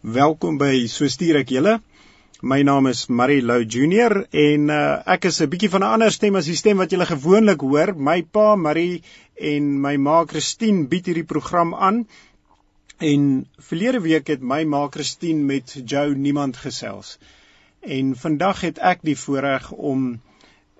Welkom 0.00 0.56
by 0.56 0.86
So 0.88 1.04
stuur 1.12 1.36
ek 1.42 1.50
julle. 1.52 1.74
My 2.40 2.62
naam 2.64 2.86
is 2.88 3.02
Marie 3.12 3.42
Lou 3.44 3.66
Junior 3.68 4.22
en 4.32 4.70
uh, 4.72 5.02
ek 5.04 5.26
is 5.28 5.42
'n 5.44 5.50
bietjie 5.52 5.68
van 5.68 5.84
'n 5.84 5.92
ander 5.92 6.10
stem 6.10 6.38
as 6.40 6.46
die 6.48 6.56
stem 6.56 6.80
wat 6.80 6.90
julle 6.90 7.04
gewoonlik 7.04 7.60
hoor. 7.60 7.92
My 7.92 8.22
pa 8.22 8.56
Marie 8.56 9.02
en 9.36 9.76
my 9.82 9.98
ma 9.98 10.24
Christine 10.24 10.86
bied 10.88 11.04
hierdie 11.04 11.26
program 11.28 11.74
aan. 11.74 12.06
En 12.96 13.44
verlede 13.58 14.00
week 14.00 14.32
het 14.32 14.40
my 14.40 14.64
ma 14.64 14.88
Christine 14.88 15.44
met 15.44 15.76
Joe 15.84 16.14
Niemand 16.16 16.56
gesels. 16.56 17.18
En 17.80 18.16
vandag 18.16 18.60
het 18.60 18.78
ek 18.78 19.04
die 19.04 19.16
voorreg 19.16 19.70
om 19.72 20.20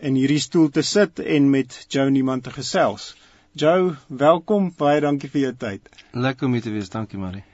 in 0.01 0.15
hierdie 0.15 0.41
stoel 0.41 0.71
te 0.71 0.83
sit 0.83 1.21
en 1.21 1.51
met 1.51 1.85
Joe 1.91 2.09
Niemand 2.09 2.45
te 2.45 2.51
gesels. 2.51 3.15
Joe, 3.53 3.97
welkom. 4.09 4.73
Baie 4.77 5.01
dankie 5.01 5.29
vir 5.29 5.41
jou 5.41 5.55
tyd. 5.69 5.89
Lekker 6.13 6.47
om 6.47 6.53
hier 6.57 6.63
te 6.63 6.73
wees. 6.73 6.89
Dankie 6.89 7.19
Marie. 7.19 7.50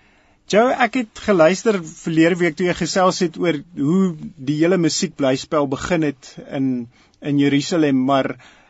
Joe, 0.47 0.69
ek 0.79 0.95
het 1.01 1.21
geluister 1.27 1.81
verlede 1.83 2.37
week 2.39 2.55
toe 2.55 2.69
jy 2.69 2.75
gesels 2.79 3.17
het 3.25 3.35
oor 3.43 3.57
hoe 3.75 4.03
die 4.49 4.55
hele 4.61 4.77
musiekblyspel 4.79 5.67
begin 5.73 6.07
het 6.07 6.29
in 6.55 6.69
in 7.19 7.41
Jerusalem, 7.43 8.05
maar 8.07 8.29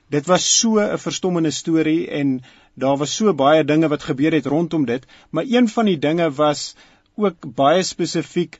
dit 0.08 0.30
was 0.30 0.46
so 0.60 0.80
'n 0.80 0.96
verstommende 1.02 1.50
storie 1.52 2.08
en 2.20 2.40
daar 2.80 2.96
was 2.96 3.16
so 3.16 3.34
baie 3.34 3.64
dinge 3.64 3.90
wat 3.92 4.08
gebeur 4.08 4.32
het 4.32 4.46
rondom 4.46 4.86
dit, 4.86 5.04
maar 5.30 5.44
een 5.44 5.68
van 5.68 5.84
die 5.84 5.98
dinge 5.98 6.30
was 6.30 6.74
ook 7.14 7.44
baie 7.60 7.82
spesifiek 7.82 8.58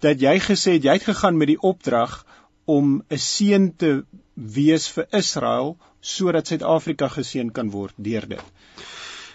dat 0.00 0.20
jy 0.20 0.34
gesê 0.40 0.74
het 0.78 0.90
jy 0.90 0.98
het 0.98 1.06
gegaan 1.12 1.36
met 1.36 1.52
die 1.54 1.60
opdrag 1.60 2.26
om 2.64 3.04
'n 3.10 3.18
seën 3.18 3.76
te 3.76 4.04
wees 4.34 4.88
vir 4.88 5.06
Israel 5.12 5.76
sodat 6.00 6.46
Suid-Afrika 6.46 7.08
geseën 7.08 7.52
kan 7.52 7.70
word 7.70 7.94
deur 7.96 8.28
dit. 8.28 8.44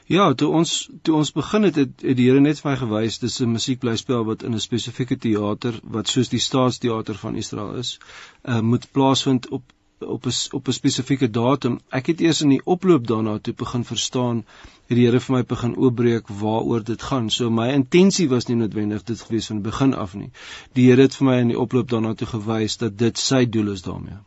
Ja, 0.09 0.23
toe 0.34 0.48
ons 0.58 0.70
toe 1.05 1.16
ons 1.16 1.30
begin 1.31 1.68
het, 1.68 1.76
het, 1.76 1.91
het 2.02 2.18
die 2.18 2.23
Here 2.26 2.40
net 2.41 2.59
vir 2.63 2.72
my 2.72 2.77
gewys 2.80 3.20
dis 3.22 3.36
'n 3.45 3.52
musiekblyspel 3.55 4.23
wat 4.30 4.44
in 4.48 4.55
'n 4.58 4.62
spesifieke 4.63 5.18
teater 5.26 5.76
wat 5.96 6.07
soos 6.07 6.32
die 6.32 6.40
staatsteater 6.46 7.20
van 7.24 7.35
Israel 7.41 7.76
is, 7.82 7.91
uh, 8.43 8.60
moet 8.71 8.87
plaasvind 8.91 9.49
op 9.57 9.76
op 9.99 10.26
'n 10.26 10.34
op 10.57 10.68
'n 10.68 10.77
spesifieke 10.77 11.30
datum. 11.30 11.80
Ek 11.90 12.05
het 12.07 12.21
eers 12.21 12.41
in 12.41 12.49
die 12.49 12.65
oploop 12.65 13.07
daarna 13.07 13.37
toe 13.40 13.54
begin 13.54 13.85
verstaan 13.85 14.37
het 14.87 14.98
die 14.98 15.05
Here 15.05 15.20
vir 15.20 15.35
my 15.35 15.43
begin 15.43 15.76
oopbreek 15.76 16.27
waaroor 16.27 16.84
dit 16.84 17.02
gaan. 17.02 17.30
So 17.30 17.49
my 17.49 17.68
intensie 17.74 18.30
was 18.30 18.46
nie 18.48 18.55
noodwendig 18.55 19.04
dit 19.04 19.21
gewees 19.21 19.48
van 19.48 19.62
die 19.62 19.70
begin 19.70 19.93
af 19.93 20.15
nie. 20.15 20.32
Die 20.74 20.90
Here 20.90 21.02
het 21.02 21.15
vir 21.15 21.26
my 21.27 21.37
in 21.40 21.54
die 21.54 21.60
oploop 21.60 21.90
daarna 21.90 22.13
toe 22.13 22.27
gewys 22.27 22.77
dat 22.77 22.98
dit 22.98 23.18
sy 23.18 23.46
doel 23.46 23.71
is 23.71 23.82
daarmee. 23.82 24.18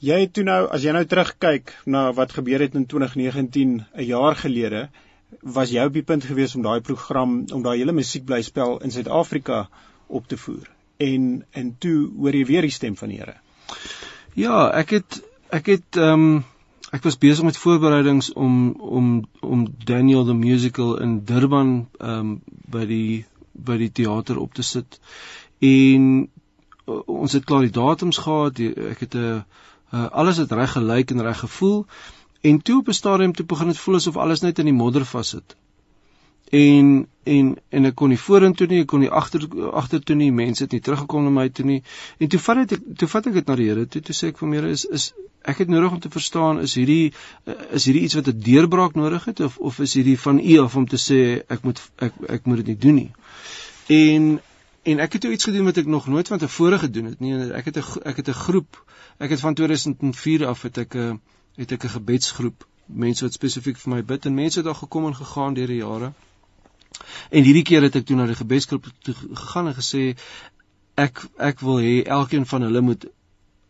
Jy 0.00 0.16
het 0.22 0.30
toe 0.32 0.46
nou 0.48 0.62
as 0.72 0.80
jy 0.80 0.94
nou 0.96 1.04
terugkyk 1.04 1.74
na 1.84 2.06
wat 2.16 2.32
gebeur 2.32 2.62
het 2.64 2.76
in 2.78 2.86
2019, 2.88 3.84
'n 3.84 4.04
jaar 4.08 4.36
gelede, 4.36 4.88
was 5.42 5.70
jy 5.70 5.84
op 5.84 5.92
die 5.92 6.02
punt 6.02 6.24
gewees 6.24 6.54
om 6.56 6.62
daai 6.62 6.80
program, 6.80 7.44
om 7.52 7.62
daai 7.62 7.78
hele 7.78 7.92
musiekblyspel 7.92 8.78
in 8.80 8.90
Suid-Afrika 8.90 9.68
op 10.06 10.28
te 10.28 10.36
voer. 10.36 10.70
En 10.96 11.44
en 11.50 11.76
toe 11.78 12.10
hoor 12.16 12.34
jy 12.34 12.44
weer 12.44 12.62
die 12.62 12.70
stem 12.70 12.96
van 12.96 13.08
die 13.08 13.18
Here. 13.18 13.36
Ja, 14.34 14.70
ek 14.70 14.90
het 14.90 15.22
ek 15.50 15.66
het 15.66 15.96
ehm 15.96 16.12
um, 16.12 16.44
ek 16.90 17.02
was 17.02 17.18
besig 17.18 17.44
met 17.44 17.56
voorbereidings 17.56 18.32
om 18.32 18.72
om 18.80 19.28
om 19.40 19.66
Daniel 19.84 20.24
the 20.24 20.34
musical 20.34 20.96
in 21.00 21.24
Durban 21.24 21.88
ehm 21.98 22.18
um, 22.18 22.40
by 22.48 22.86
die 22.86 23.24
by 23.52 23.76
die 23.76 23.92
teater 23.92 24.38
op 24.38 24.54
te 24.54 24.62
sit. 24.62 25.00
En 25.58 26.28
uh, 26.88 27.00
ons 27.06 27.32
het 27.32 27.44
klaar 27.44 27.68
die 27.68 27.76
datums 27.76 28.18
gehad. 28.18 28.58
Ek 28.58 29.00
het 29.00 29.14
'n 29.14 29.44
uh, 29.92 30.06
alles 30.10 30.36
het 30.36 30.52
reg 30.52 30.72
gelyk 30.72 31.10
en 31.10 31.22
reg 31.22 31.38
gevoel 31.38 31.86
en 32.40 32.62
toe 32.62 32.78
op 32.78 32.88
'n 32.88 32.92
stadium 32.92 33.32
toe 33.32 33.46
begin 33.46 33.66
dit 33.66 33.78
voel 33.78 33.94
asof 33.94 34.16
alles 34.16 34.40
net 34.40 34.58
in 34.58 34.64
die 34.64 34.74
modder 34.82 35.04
vassit. 35.04 35.56
En 36.50 37.06
en 37.22 37.56
en 37.68 37.84
ek 37.84 37.94
kon 37.94 38.08
nie 38.08 38.18
vorentoe 38.18 38.66
nie, 38.66 38.80
ek 38.80 38.86
kon 38.90 39.00
nie 39.00 39.10
agter 39.10 39.44
agtertoe 39.72 40.16
nie, 40.16 40.32
mense 40.32 40.64
het 40.64 40.72
nie 40.72 40.80
teruggekom 40.80 41.24
na 41.24 41.30
my 41.30 41.48
toe 41.48 41.64
nie. 41.64 41.82
En 42.18 42.28
toe 42.28 42.40
vat 42.42 42.68
dit 42.68 42.80
toe 42.98 43.08
vat 43.08 43.26
ek 43.26 43.36
dit 43.38 43.46
na 43.46 43.56
die 43.60 43.68
Here 43.68 43.86
toe, 43.86 44.02
toe 44.02 44.14
sê 44.14 44.32
ek 44.32 44.40
vir 44.40 44.48
my 44.48 44.56
Here 44.56 44.70
is 44.70 44.84
is 44.84 45.12
ek 45.46 45.62
het 45.62 45.70
nodig 45.70 45.92
om 45.92 46.00
te 46.00 46.10
verstaan 46.10 46.58
is 46.60 46.74
hierdie 46.74 47.12
is 47.46 47.86
hierdie 47.86 48.02
iets 48.02 48.18
wat 48.18 48.28
'n 48.28 48.42
deurbraak 48.48 48.98
nodig 48.98 49.24
het 49.30 49.40
of 49.46 49.58
of 49.58 49.78
is 49.78 49.94
hierdie 49.94 50.18
van 50.18 50.40
U 50.42 50.58
af 50.64 50.76
om 50.76 50.88
te 50.88 50.98
sê 50.98 51.20
ek 51.48 51.62
moet 51.62 51.80
ek 51.98 52.18
ek 52.28 52.46
moet 52.46 52.64
dit 52.64 52.66
nie 52.66 52.80
doen 52.86 52.94
nie. 52.94 53.10
En 53.86 54.40
en 54.82 55.00
ek 55.06 55.12
het 55.12 55.22
toe 55.22 55.32
iets 55.32 55.44
gedoen 55.44 55.64
wat 55.64 55.76
ek 55.76 55.86
nog 55.86 56.06
nooit 56.06 56.28
van 56.28 56.38
tevore 56.38 56.78
gedoen 56.78 57.04
het 57.04 57.20
nie. 57.20 57.34
Ek 57.52 57.64
het 57.64 57.76
'n 57.76 58.02
ek 58.02 58.16
het 58.16 58.28
'n 58.28 58.42
groep 58.42 58.84
Ek 59.20 59.30
het 59.30 59.40
van 59.40 59.54
2004 59.54 60.46
af 60.46 60.62
het 60.62 60.78
ek 60.78 60.94
'n 60.94 60.98
eh, 60.98 61.14
het 61.60 61.72
ek 61.72 61.84
'n 61.84 61.96
gebedsgroep, 61.96 62.66
mense 62.86 63.24
wat 63.24 63.32
spesifiek 63.32 63.76
vir 63.76 63.92
my 63.94 64.02
bid 64.04 64.26
en 64.26 64.34
mense 64.34 64.58
het 64.58 64.64
daar 64.64 64.82
gekom 64.82 65.06
en 65.06 65.14
gegaan 65.14 65.54
deur 65.54 65.66
die 65.66 65.82
jare. 65.82 66.12
En 67.30 67.44
hierdie 67.44 67.62
keer 67.62 67.82
het 67.82 67.96
ek 67.96 68.06
toe 68.06 68.16
na 68.16 68.26
die 68.26 68.34
gebedsgroep 68.34 68.86
toe 68.98 69.14
gegaan 69.14 69.66
en 69.66 69.74
gesê 69.74 70.16
ek 70.94 71.26
ek 71.36 71.60
wil 71.60 71.78
hê 71.84 72.02
elkeen 72.04 72.46
van 72.46 72.62
hulle 72.62 72.80
moet 72.80 73.06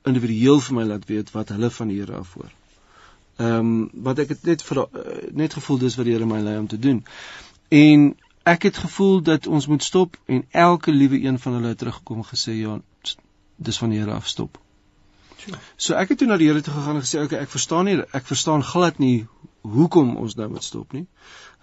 individueel 0.04 0.60
vir 0.60 0.74
my 0.74 0.84
laat 0.84 1.04
weet 1.10 1.30
wat 1.30 1.48
hulle 1.48 1.70
van 1.70 1.88
die 1.88 1.98
Here 1.98 2.16
af 2.22 2.32
hoor. 2.34 2.52
Ehm 3.36 3.58
um, 3.58 3.90
wat 3.92 4.18
ek 4.18 4.28
het 4.28 4.44
net 4.44 4.62
vir 4.62 4.78
eh, 4.78 5.34
net 5.42 5.58
gevoel 5.58 5.78
dis 5.78 5.96
wat 5.96 6.06
die 6.06 6.14
Here 6.14 6.26
my 6.26 6.40
lei 6.40 6.58
om 6.58 6.66
te 6.66 6.78
doen. 6.78 7.04
En 7.68 8.16
ek 8.42 8.62
het 8.62 8.76
gevoel 8.86 9.22
dat 9.22 9.46
ons 9.46 9.66
moet 9.66 9.82
stop 9.82 10.16
en 10.26 10.44
elke 10.50 10.92
liewe 10.92 11.22
een 11.22 11.38
van 11.38 11.52
hulle 11.52 11.68
het 11.74 11.78
teruggekom 11.78 12.24
gesê 12.24 12.60
ja, 12.62 12.80
dis 13.56 13.78
van 13.78 13.90
die 13.90 13.98
Here 13.98 14.12
af 14.12 14.28
stop. 14.28 14.58
So 15.76 15.94
ek 15.94 16.08
het 16.12 16.18
toe 16.18 16.28
na 16.28 16.36
die 16.40 16.48
Here 16.50 16.62
toe 16.62 16.74
gegaan 16.74 16.98
en 17.00 17.04
gesê 17.04 17.22
okay, 17.22 17.38
ek 17.44 17.52
verstaan 17.52 17.84
nie 17.88 17.98
ek 18.00 18.26
verstaan 18.26 18.64
glad 18.66 18.98
nie 18.98 19.26
hoekom 19.62 20.16
ons 20.16 20.36
nou 20.36 20.48
moet 20.48 20.64
stop 20.64 20.92
nie. 20.96 21.06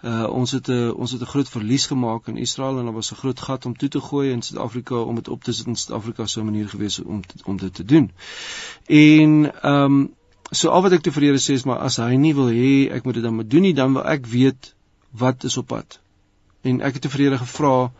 Uh 0.02 0.26
ons 0.30 0.52
het 0.54 0.68
'n 0.68 0.92
ons 0.94 1.12
het 1.12 1.22
'n 1.22 1.32
groot 1.32 1.48
verlies 1.48 1.86
gemaak 1.86 2.28
in 2.28 2.36
Israel 2.36 2.78
en 2.78 2.84
daar 2.84 2.94
was 2.94 3.12
'n 3.12 3.20
groot 3.22 3.40
gat 3.40 3.66
om 3.66 3.76
toe 3.76 3.88
te 3.88 4.00
gooi 4.00 4.30
in 4.30 4.42
Suid-Afrika 4.42 4.94
om 4.94 5.14
dit 5.14 5.28
op 5.28 5.44
te 5.44 5.52
sit 5.52 5.66
in 5.66 5.76
Suid-Afrika 5.76 6.26
so 6.26 6.40
'n 6.40 6.44
manier 6.44 6.68
gewees 6.68 6.98
om 7.02 7.22
om 7.44 7.56
dit 7.56 7.74
te 7.74 7.84
doen. 7.84 8.10
En 8.86 9.52
ehm 9.62 9.84
um, 9.84 10.14
so 10.50 10.68
al 10.68 10.82
wat 10.82 10.92
ek 10.92 11.02
toe 11.02 11.12
vir 11.12 11.20
die 11.20 11.28
Here 11.28 11.40
sê 11.40 11.52
is 11.54 11.64
maar 11.64 11.78
as 11.78 11.96
hy 11.96 12.16
nie 12.16 12.34
wil 12.34 12.48
hê 12.48 12.90
ek 12.92 13.04
moet 13.04 13.14
dit 13.14 13.22
dan 13.22 13.34
moet 13.34 13.50
doen 13.50 13.62
nie, 13.62 13.74
dan 13.74 13.92
wil 13.92 14.04
ek 14.04 14.26
weet 14.26 14.74
wat 15.10 15.44
is 15.44 15.56
op 15.56 15.66
pad. 15.66 16.00
En 16.62 16.80
ek 16.80 16.92
het 16.92 17.02
toe 17.02 17.10
vir 17.10 17.18
die 17.18 17.26
Here 17.28 17.38
gevra 17.38 17.90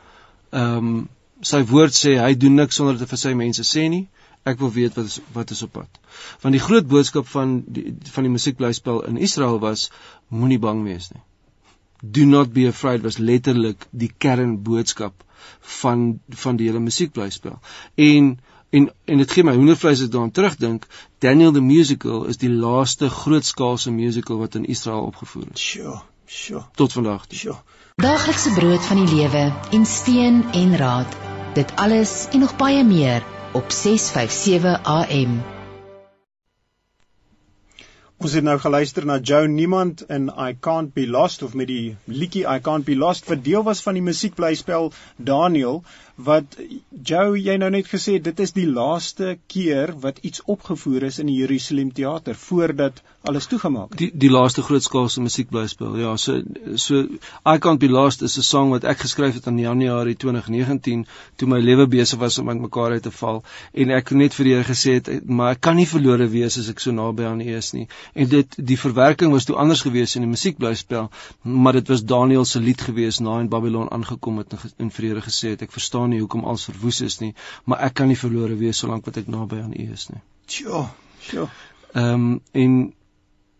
ehm 0.50 0.77
um, 0.77 1.09
sy 1.41 1.65
woord 1.65 1.94
sê 1.94 2.17
hy 2.19 2.34
doen 2.34 2.55
niks 2.55 2.75
sonder 2.75 2.99
dit 2.99 3.09
vir 3.09 3.19
sy 3.19 3.33
mense 3.34 3.62
sê 3.62 3.88
nie. 3.88 4.09
Ek 4.48 4.60
wil 4.62 4.70
weet 4.72 4.97
wat 4.97 5.10
is 5.10 5.20
wat 5.36 5.50
is 5.54 5.62
op 5.66 5.72
pad. 5.76 6.03
Want 6.42 6.56
die 6.56 6.64
groot 6.64 6.86
boodskap 6.88 7.28
van 7.28 7.62
die 7.66 7.92
van 8.14 8.28
die 8.28 8.32
musiekblyspel 8.32 9.03
in 9.10 9.20
Israel 9.28 9.59
was 9.64 9.88
moenie 10.28 10.60
bang 10.62 10.84
wees 10.88 11.10
nie. 11.12 11.25
Do 12.00 12.25
not 12.25 12.53
be 12.54 12.69
afraid 12.70 13.03
was 13.03 13.19
letterlik 13.19 13.87
die 13.91 14.10
kernboodskap 14.25 15.25
van 15.81 16.20
van 16.44 16.56
die 16.56 16.69
hele 16.70 16.81
musiekblyspel. 16.81 17.58
En 17.94 18.38
en 18.70 18.91
en 19.04 19.22
dit 19.25 19.32
gee 19.32 19.44
my 19.44 19.54
hoendervleis 19.56 20.03
as 20.03 20.10
daaraan 20.12 20.31
terugdink, 20.31 20.87
Daniel 21.25 21.53
the 21.53 21.60
musical 21.60 22.25
is 22.25 22.37
die 22.37 22.53
laaste 22.53 23.08
grootskaalse 23.10 23.91
musical 23.91 24.38
wat 24.38 24.54
in 24.54 24.64
Israel 24.64 25.08
opgevoer 25.08 25.48
is. 25.54 25.60
Sjoe, 25.60 26.00
sjoe. 26.26 26.62
Tot 26.75 26.92
vandag. 26.92 27.26
Sjoe. 27.32 27.56
Daaglikse 27.97 28.53
brood 28.54 28.84
van 28.87 29.04
die 29.04 29.16
lewe 29.16 29.48
en 29.72 29.87
steun 29.87 30.44
en 30.53 30.76
raad. 30.76 31.16
Dit 31.54 31.72
alles 31.76 32.28
en 32.32 32.41
nog 32.44 32.56
baie 32.56 32.84
meer 32.84 33.25
op 33.58 33.70
657 33.74 34.82
AM. 34.84 35.32
Ons 38.22 38.34
het 38.38 38.44
nou 38.46 38.54
geluister 38.62 39.06
na 39.06 39.16
Joe 39.19 39.48
Niemand 39.50 40.04
in 40.14 40.28
I 40.30 40.52
Can't 40.66 40.92
Be 40.94 41.06
Lost 41.10 41.42
of 41.42 41.56
met 41.58 41.66
die 41.70 41.96
liedjie 42.04 42.44
I 42.46 42.60
Can't 42.62 42.86
Be 42.86 42.94
Lost 42.96 43.26
wat 43.30 43.42
deel 43.48 43.64
was 43.66 43.82
van 43.82 43.98
die 43.98 44.04
musiekblyspel 44.06 44.92
Daniel 45.16 45.82
wat 46.19 46.56
Joe 46.91 47.39
jy 47.39 47.55
nou 47.62 47.69
net 47.71 47.87
gesê 47.87 48.17
dit 48.23 48.41
is 48.43 48.53
die 48.56 48.67
laaste 48.67 49.37
keer 49.47 49.93
wat 50.03 50.19
iets 50.27 50.43
opgevoer 50.51 51.06
is 51.09 51.21
in 51.23 51.29
die 51.31 51.37
Jerusalem 51.39 51.93
teater 51.95 52.34
voordat 52.34 52.99
alles 53.29 53.47
toegemaak 53.47 53.93
het. 53.93 53.99
Die 54.01 54.11
die 54.27 54.31
laaste 54.31 54.65
grootskaalse 54.67 55.23
musiekblyspel. 55.23 55.95
Ja, 56.01 56.17
so 56.17 56.41
so 56.75 57.05
I 57.47 57.59
Can't 57.62 57.79
Be 57.79 57.88
Lost 57.88 58.23
is 58.23 58.37
'n 58.38 58.43
sang 58.43 58.70
wat 58.75 58.85
ek 58.85 58.99
geskryf 59.05 59.35
het 59.35 59.47
in 59.47 59.59
Januarie 59.59 60.17
2019 60.17 61.06
toe 61.37 61.49
my 61.49 61.61
lewe 61.61 61.87
besig 61.87 62.19
was 62.19 62.38
om 62.38 62.49
uitmekaar 62.49 62.99
uit 62.99 63.03
te 63.03 63.11
val 63.11 63.43
en 63.73 63.91
ek 63.91 64.11
net 64.11 64.35
vir 64.35 64.44
die 64.44 64.55
Here 64.55 64.64
gesê 64.64 64.94
het 64.99 65.29
maar 65.29 65.53
ek 65.53 65.61
kan 65.61 65.76
nie 65.76 65.87
verlore 65.87 66.29
wees 66.29 66.59
as 66.59 66.69
ek 66.69 66.81
so 66.81 66.91
naby 66.91 67.25
aan 67.25 67.41
U 67.41 67.56
is 67.56 67.73
nie. 67.73 67.87
En 68.14 68.29
dit 68.29 68.55
die 68.56 68.79
verwerking 68.79 69.32
was 69.32 69.44
toe 69.44 69.56
anders 69.56 69.82
gewees 69.82 70.17
in 70.17 70.23
die 70.23 70.31
musiekblyspel, 70.31 71.11
maar 71.43 71.73
dit 71.73 71.88
was 71.88 72.05
Daniel 72.05 72.44
se 72.44 72.61
lied 72.61 72.81
gewees 72.81 73.21
na 73.21 73.41
in 73.41 73.49
Babylon 73.49 73.91
aangekom 73.93 74.38
het 74.38 74.53
en 74.53 74.59
in 74.76 74.91
vrede 74.91 75.23
gesê 75.23 75.55
het 75.55 75.62
ek 75.62 75.73
verstaan 75.73 76.07
verstaan 76.08 76.10
nie 76.10 76.20
hoekom 76.20 76.44
alles 76.44 76.64
verwoes 76.64 77.00
is 77.00 77.20
nie, 77.20 77.34
maar 77.64 77.81
ek 77.87 77.94
kan 77.94 78.08
nie 78.08 78.16
verlore 78.16 78.56
wees 78.56 78.78
solank 78.78 79.06
wat 79.06 79.16
ek 79.16 79.28
naby 79.28 79.60
aan 79.62 79.75
U 79.75 79.93
is 79.93 80.08
nie. 80.10 80.22
Tjoh, 80.46 80.88
tjoh. 81.28 81.49
Ehm 81.94 82.14
um, 82.14 82.40
en 82.52 82.94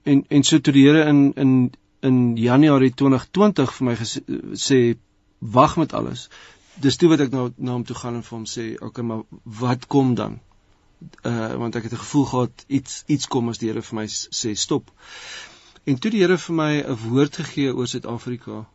en 0.05 0.25
en 0.29 0.43
so 0.43 0.59
toe 0.59 0.73
die 0.73 0.87
Here 0.87 1.09
in 1.09 1.33
in 1.37 1.73
in 2.01 2.37
Januarie 2.37 2.93
2020 2.95 3.73
vir 3.73 3.87
my 3.87 3.97
sê 4.55 4.97
wag 5.39 5.77
met 5.77 5.93
alles. 5.93 6.29
Dis 6.81 6.97
toe 6.97 7.09
wat 7.09 7.21
ek 7.21 7.33
nou 7.33 7.51
na 7.57 7.73
hom 7.73 7.85
toe 7.85 7.97
gaan 7.97 8.15
en 8.15 8.23
vir 8.23 8.37
hom 8.39 8.47
sê, 8.47 8.75
"Oké, 8.77 8.85
okay, 8.87 9.05
maar 9.05 9.23
wat 9.45 9.87
kom 9.87 10.15
dan?" 10.15 10.41
Uh 11.25 11.57
want 11.57 11.77
ek 11.77 11.83
het 11.83 11.93
'n 11.93 12.05
gevoel 12.05 12.25
gehad 12.25 12.65
iets 12.69 13.05
iets 13.07 13.27
kom 13.27 13.49
as 13.49 13.59
die 13.59 13.69
Here 13.69 13.83
vir 13.83 13.97
my 13.97 14.07
sê 14.07 14.55
stop. 14.55 14.91
En 15.85 15.99
toe 15.99 16.11
die 16.11 16.21
Here 16.21 16.39
vir 16.39 16.55
my 16.55 16.73
'n 16.83 16.97
woord 16.97 17.37
gegee 17.37 17.75
oor 17.75 17.87
Suid-Afrika 17.87 18.67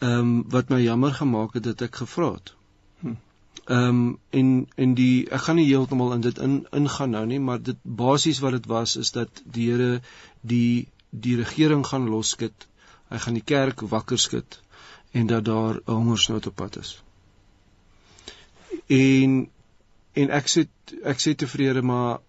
ehm 0.00 0.18
um, 0.18 0.44
wat 0.48 0.68
my 0.68 0.80
jammer 0.80 1.12
gemaak 1.12 1.54
het 1.54 1.62
dat 1.62 1.82
ek 1.82 1.96
gevra 1.96 2.32
het. 2.32 2.54
Hm. 3.00 3.18
Ehm 3.64 3.88
um, 3.88 4.18
en 4.30 4.68
en 4.74 4.94
die 4.94 5.28
ek 5.30 5.44
gaan 5.46 5.56
nie 5.60 5.66
heeltemal 5.68 6.12
in 6.16 6.24
dit 6.26 6.38
in 6.38 6.56
ingaan 6.80 7.10
nou 7.16 7.26
nie, 7.26 7.40
maar 7.40 7.62
dit 7.62 7.76
basies 7.82 8.40
wat 8.44 8.56
dit 8.58 8.66
was 8.66 8.96
is 8.96 9.12
dat 9.16 9.42
die 9.44 9.68
Here 9.70 10.00
die 10.40 10.88
die 11.10 11.36
regering 11.36 11.86
gaan 11.86 12.08
loskit. 12.08 12.66
Hy 13.10 13.18
gaan 13.18 13.38
die 13.38 13.46
kerk 13.52 13.80
wakker 13.94 14.18
skud 14.18 14.60
en 15.12 15.26
dat 15.26 15.44
daar 15.44 15.74
'n 15.74 15.92
hongersnood 15.92 16.46
op 16.46 16.54
pad 16.54 16.76
is. 16.76 17.02
En 18.86 19.48
en 20.12 20.30
ek 20.30 20.46
sê 20.48 20.66
ek 21.02 21.18
sê 21.18 21.34
tevrede 21.34 21.82
maar 21.82 22.20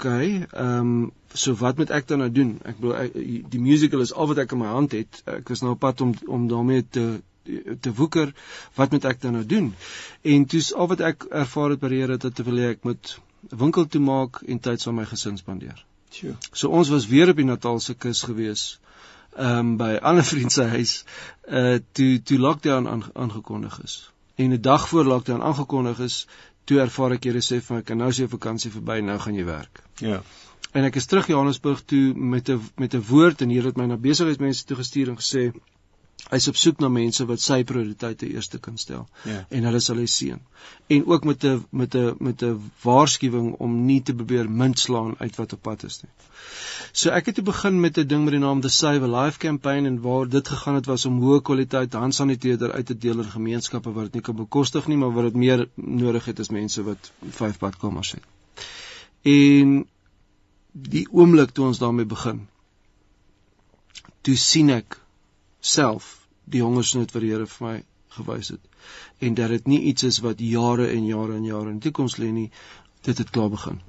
okay, 0.00 0.46
ehm 0.52 0.78
um, 0.78 1.12
so 1.32 1.54
wat 1.54 1.76
moet 1.76 1.90
ek 1.90 2.06
dan 2.08 2.18
nou 2.18 2.30
doen? 2.32 2.54
Ek 2.64 2.78
bedoel 2.80 2.94
ek, 2.96 3.16
die 3.52 3.60
musical 3.60 4.00
is 4.00 4.12
al 4.12 4.30
wat 4.30 4.38
ek 4.42 4.52
in 4.56 4.62
my 4.62 4.70
hand 4.72 4.94
het. 4.96 5.20
Ek 5.28 5.50
is 5.52 5.60
nou 5.60 5.74
op 5.76 5.82
pad 5.84 6.00
om 6.00 6.14
om 6.26 6.46
daarmee 6.48 6.86
te 6.88 7.04
te 7.80 7.92
woeker. 7.94 8.34
Wat 8.74 8.90
moet 8.90 9.04
ek 9.04 9.20
dan 9.20 9.32
nou 9.32 9.46
doen? 9.46 9.74
En 10.22 10.44
toe's 10.44 10.74
al 10.74 10.90
wat 10.92 11.00
ek 11.00 11.24
ervaar 11.30 11.70
het 11.74 11.80
by 11.80 11.88
die 11.88 12.00
Here 12.02 12.16
dat 12.16 12.36
dit 12.36 12.46
wil 12.46 12.60
hê 12.62 12.74
ek 12.74 12.84
moet 12.84 13.18
winkel 13.48 13.86
toe 13.86 14.00
maak 14.00 14.42
en 14.46 14.60
tyd 14.60 14.80
saam 14.80 14.98
my 15.00 15.06
gesin 15.08 15.38
spandeer. 15.40 15.84
Sjoe. 16.10 16.36
So 16.52 16.68
ons 16.68 16.90
was 16.92 17.06
weer 17.06 17.30
op 17.32 17.36
die 17.36 17.48
Natalse 17.48 17.94
kus 17.94 18.22
gewees. 18.28 18.78
Ehm 19.36 19.58
um, 19.58 19.76
by 19.78 19.92
'n 19.96 20.04
ander 20.10 20.24
vriend 20.32 20.52
se 20.52 20.64
huis 20.76 21.04
uh 21.48 21.78
toe 21.92 22.22
toe 22.22 22.38
lockdown 22.38 22.88
aangekondig 23.14 23.80
is. 23.84 24.12
En 24.36 24.52
'n 24.52 24.60
dag 24.60 24.88
voor 24.88 25.04
lockdown 25.04 25.42
aangekondig 25.42 25.98
is, 25.98 26.26
toe 26.64 26.80
ervaar 26.80 27.12
ek 27.12 27.24
Here 27.24 27.40
sê 27.40 27.60
vir 27.60 27.76
my, 27.76 27.82
"Kan 27.82 27.96
nou 27.96 28.08
is 28.08 28.16
jou 28.16 28.28
vakansie 28.28 28.70
verby, 28.70 29.00
nou 29.00 29.18
gaan 29.18 29.34
jy 29.34 29.44
werk." 29.44 29.82
Ja. 29.96 30.22
En 30.72 30.84
ek 30.84 30.96
is 30.96 31.06
terug 31.06 31.26
Johannesburg 31.26 31.82
toe 31.84 32.14
met 32.14 32.48
'n 32.48 32.60
met 32.76 32.94
'n 32.94 33.02
woord 33.08 33.40
en 33.40 33.48
hier 33.48 33.64
het 33.64 33.76
my 33.76 33.86
na 33.86 33.96
besigheidsmense 33.96 34.64
toe 34.64 34.76
gestuur 34.76 35.08
en 35.08 35.16
gesê 35.16 35.52
hy's 36.30 36.48
op 36.48 36.56
soek 36.56 36.80
na 36.80 36.88
mense 36.88 37.24
wat 37.26 37.40
sy 37.40 37.62
prioriteite 37.64 38.28
eerste 38.28 38.58
kan 38.58 38.78
stel 38.78 39.08
Ja. 39.24 39.46
en 39.50 39.64
hulle 39.64 39.80
sal 39.80 39.96
hy 39.96 40.06
seën. 40.06 40.40
En 40.88 41.06
ook 41.06 41.24
met 41.24 41.44
'n 41.44 41.64
met 41.70 41.94
'n 41.94 42.16
met 42.18 42.42
'n 42.42 42.70
waarskuwing 42.82 43.54
om 43.58 43.84
nie 43.86 44.02
te 44.02 44.14
probeer 44.14 44.50
mintslaan 44.50 45.14
uit 45.18 45.36
wat 45.36 45.52
op 45.52 45.62
pad 45.62 45.84
is 45.84 46.02
nie. 46.02 46.12
So 46.92 47.10
ek 47.10 47.26
het 47.26 47.34
te 47.34 47.42
begin 47.42 47.80
met 47.80 47.98
'n 47.98 48.06
ding 48.06 48.24
met 48.24 48.32
die 48.32 48.40
naam 48.40 48.60
The 48.60 48.68
Save 48.68 49.04
a 49.04 49.22
Life 49.22 49.38
campaign 49.38 49.86
en 49.86 50.00
waar 50.00 50.28
dit 50.28 50.48
gegaan 50.48 50.74
het 50.74 50.86
was 50.86 51.04
om 51.06 51.20
hoë 51.20 51.42
kwaliteit 51.42 51.92
handsaniteerder 51.92 52.72
uit 52.72 52.86
te 52.86 52.98
deel 52.98 53.18
in 53.18 53.30
gemeenskappe 53.30 53.92
wat 53.92 54.04
dit 54.04 54.12
nie 54.14 54.22
kan 54.22 54.36
bekostig 54.36 54.86
nie, 54.86 54.96
maar 54.96 55.12
wat 55.12 55.24
dit 55.24 55.34
meer 55.34 55.68
nodig 55.74 56.24
het 56.24 56.38
is 56.38 56.48
mense 56.50 56.82
wat 56.82 57.12
vyf 57.30 57.58
badkamers 57.58 58.12
het. 58.12 58.22
En 59.22 59.86
die 60.72 61.06
oomblik 61.10 61.50
toe 61.50 61.66
ons 61.66 61.78
daarmee 61.78 62.04
begin, 62.06 62.48
toe 64.22 64.36
sien 64.36 64.70
ek 64.70 65.00
self 65.60 66.16
die 66.44 66.62
hongersnood 66.62 67.12
wat 67.12 67.22
die 67.22 67.30
Here 67.30 67.46
vir 67.46 67.66
my 67.66 67.76
gewys 68.16 68.48
het. 68.48 68.60
En 69.18 69.34
dat 69.34 69.48
dit 69.48 69.66
nie 69.66 69.80
iets 69.92 70.02
is 70.02 70.18
wat 70.24 70.40
jare 70.42 70.88
en 70.90 71.06
jare 71.06 71.36
en 71.36 71.44
jare 71.44 71.70
in 71.70 71.78
die 71.78 71.90
toekoms 71.90 72.18
lê 72.18 72.30
nie 72.32 72.50
dit 73.06 73.18
het 73.18 73.30
klaar 73.30 73.50
begin. 73.50 73.80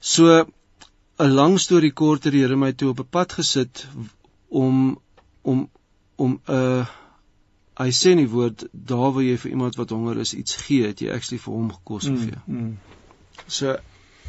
So 0.00 0.46
'n 1.18 1.34
lang 1.34 1.58
storie 1.60 1.92
kort 1.92 2.24
het 2.24 2.32
die 2.32 2.40
Here 2.40 2.56
my 2.56 2.72
toe 2.72 2.90
op 2.90 3.00
'n 3.00 3.10
pad 3.10 3.32
gesit 3.32 3.86
om 4.48 4.98
om 5.42 5.68
om 6.16 6.40
'n 6.46 6.52
uh, 6.52 6.86
hy 7.80 7.90
sê 7.90 8.12
in 8.12 8.22
die 8.24 8.30
woord 8.30 8.64
daar 8.72 9.12
waar 9.12 9.22
jy 9.22 9.36
vir 9.36 9.50
iemand 9.50 9.76
wat 9.76 9.90
honger 9.90 10.18
is 10.18 10.34
iets 10.34 10.56
gee 10.56 10.86
het 10.86 11.00
jy 11.00 11.10
actually 11.12 11.40
vir 11.42 11.54
hom 11.54 11.72
gekos 11.72 12.04
gegee. 12.04 12.40
Mm, 12.46 12.56
mm. 12.56 12.78
so 13.46 13.76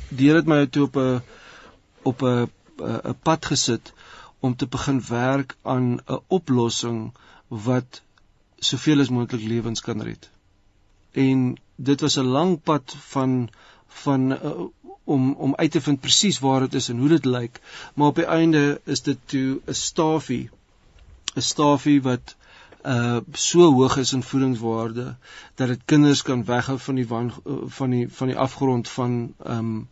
die 0.09 0.27
Here 0.27 0.39
het 0.39 0.47
my 0.47 0.65
toe 0.65 0.83
op 0.83 0.95
'n 0.97 1.21
op 2.03 2.23
'n 2.23 2.49
'n 2.83 3.17
pad 3.23 3.45
gesit 3.45 3.93
om 4.41 4.55
te 4.55 4.67
begin 4.75 5.01
werk 5.07 5.55
aan 5.61 5.88
'n 5.93 6.21
oplossing 6.38 6.99
wat 7.47 8.01
soveel 8.69 8.99
as 8.99 9.09
moontlik 9.09 9.43
lewens 9.53 9.81
kan 9.81 10.01
red. 10.01 10.29
En 11.11 11.57
dit 11.75 12.01
was 12.01 12.17
'n 12.17 12.33
lang 12.38 12.61
pad 12.63 12.95
van 13.13 13.49
van 13.88 14.31
uh, 14.31 14.51
om 15.03 15.33
om 15.33 15.55
uit 15.55 15.71
te 15.71 15.81
vind 15.81 15.99
presies 15.99 16.39
waar 16.39 16.59
dit 16.59 16.73
is 16.73 16.89
en 16.89 16.97
hoe 16.97 17.09
dit 17.09 17.25
lyk, 17.25 17.59
maar 17.93 18.07
op 18.07 18.15
die 18.15 18.25
einde 18.25 18.81
is 18.83 19.01
dit 19.01 19.17
toe 19.25 19.61
'n 19.65 19.73
stafie 19.73 20.49
'n 21.35 21.41
stafie 21.41 22.01
wat 22.01 22.35
uh 22.85 23.19
so 23.33 23.71
hoog 23.73 23.97
is 23.97 24.13
in 24.13 24.23
voedingswaarde 24.23 25.15
dat 25.55 25.67
dit 25.67 25.81
kinders 25.85 26.21
kan 26.21 26.45
weghou 26.45 26.79
van 26.79 26.95
die 26.95 27.07
wan 27.07 27.33
van 27.67 27.89
die 27.89 28.07
van 28.09 28.27
die 28.27 28.38
afgrond 28.38 28.89
van 28.89 29.33
ehm 29.43 29.57
um, 29.57 29.88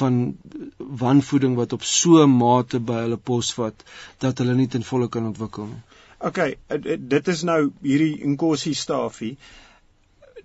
van 0.00 0.36
wanvoeding 0.78 1.56
wat 1.56 1.72
op 1.72 1.82
so 1.82 2.22
'n 2.22 2.36
mate 2.36 2.80
by 2.80 3.00
hulle 3.04 3.16
posvat 3.16 3.84
dat 4.18 4.38
hulle 4.38 4.54
nie 4.54 4.68
ten 4.68 4.82
volle 4.82 5.08
kan 5.08 5.26
ontwikkel 5.26 5.66
nie. 5.66 5.82
Okay, 6.18 6.56
dit 6.98 7.28
is 7.28 7.42
nou 7.42 7.72
hierdie 7.82 8.20
inkosie 8.20 8.74
stafie. 8.74 9.36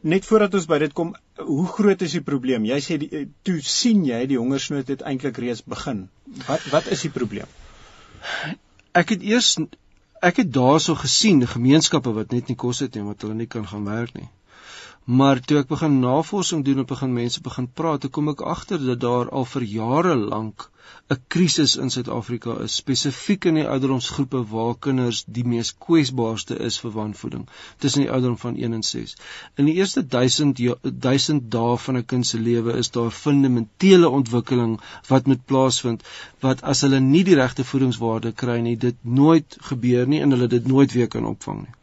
Net 0.02 0.26
voordat 0.26 0.54
ons 0.54 0.68
by 0.70 0.78
dit 0.80 0.94
kom, 0.94 1.16
hoe 1.36 1.68
groot 1.68 2.02
is 2.02 2.12
die 2.12 2.22
probleem? 2.22 2.66
Jy 2.66 2.80
sê 2.86 2.98
die, 3.02 3.26
toe 3.44 3.58
sien 3.62 4.06
jy 4.06 4.26
die 4.32 4.38
hongersnood 4.40 4.88
het 4.88 5.02
eintlik 5.02 5.38
reeds 5.38 5.64
begin. 5.64 6.06
Wat 6.48 6.70
wat 6.72 6.88
is 6.88 7.02
die 7.02 7.12
probleem? 7.18 7.52
Ek 8.94 9.10
het 9.10 9.24
eers 9.24 9.58
ek 10.26 10.40
het 10.42 10.54
daarso 10.54 10.96
gesien 10.96 11.44
gemeenskappe 11.48 12.14
wat 12.14 12.32
net 12.32 12.48
nie 12.48 12.56
kos 12.56 12.80
het 12.80 12.96
nie 12.96 13.04
omdat 13.04 13.22
hulle 13.26 13.36
nie 13.42 13.52
kan 13.52 13.68
gaan 13.68 13.86
werk 13.86 14.14
nie. 14.16 14.30
Maar 15.06 15.40
toe 15.40 15.58
ek 15.62 15.68
begin 15.70 16.00
navorsing 16.02 16.64
doen 16.66 16.82
en 16.82 16.86
begin 16.90 17.12
mense 17.14 17.42
begin 17.48 17.66
praat, 17.80 18.06
kom 18.10 18.30
ek 18.32 18.40
agter 18.54 18.80
dat 18.86 19.04
daar 19.04 19.28
al 19.40 19.46
vir 19.46 19.66
jare 19.72 20.16
lank 20.16 20.70
'n 21.14 21.18
krisis 21.34 21.76
in 21.84 21.92
Suid-Afrika 21.96 22.56
is, 22.64 22.78
spesifiek 22.82 23.46
in 23.52 23.60
die 23.60 23.68
ouderdomsgroepe 23.74 24.42
waar 24.54 24.74
kinders 24.88 25.20
die 25.38 25.44
mees 25.52 25.72
kwesbaarste 25.86 26.58
is 26.70 26.80
vir 26.86 26.96
wanvoeding, 26.98 27.46
tussen 27.78 28.06
die 28.06 28.10
ouderdom 28.16 28.40
van 28.46 28.58
1 28.64 28.74
en 28.80 28.84
6. 28.90 29.14
In 29.62 29.70
die 29.70 29.78
eerste 29.78 30.06
1000 30.18 30.64
1000 31.06 31.52
dae 31.58 31.78
van 31.86 32.02
'n 32.02 32.06
kind 32.14 32.32
se 32.32 32.42
lewe 32.50 32.78
is 32.82 32.92
daar 32.98 33.14
fundamentele 33.20 34.10
ontwikkeling 34.10 34.76
wat 35.14 35.28
moet 35.28 35.46
plaasvind 35.46 36.10
wat 36.48 36.66
as 36.74 36.82
hulle 36.82 37.00
nie 37.14 37.24
die 37.24 37.40
regte 37.44 37.70
voedingswaarde 37.76 38.34
kry 38.44 38.60
nie, 38.60 38.78
dit 38.90 38.96
nooit 39.22 39.58
gebeur 39.72 40.08
nie 40.08 40.26
en 40.26 40.38
hulle 40.38 40.54
dit 40.58 40.68
nooit 40.76 40.92
weer 40.98 41.08
kan 41.08 41.34
opvang 41.36 41.62
nie. 41.68 41.76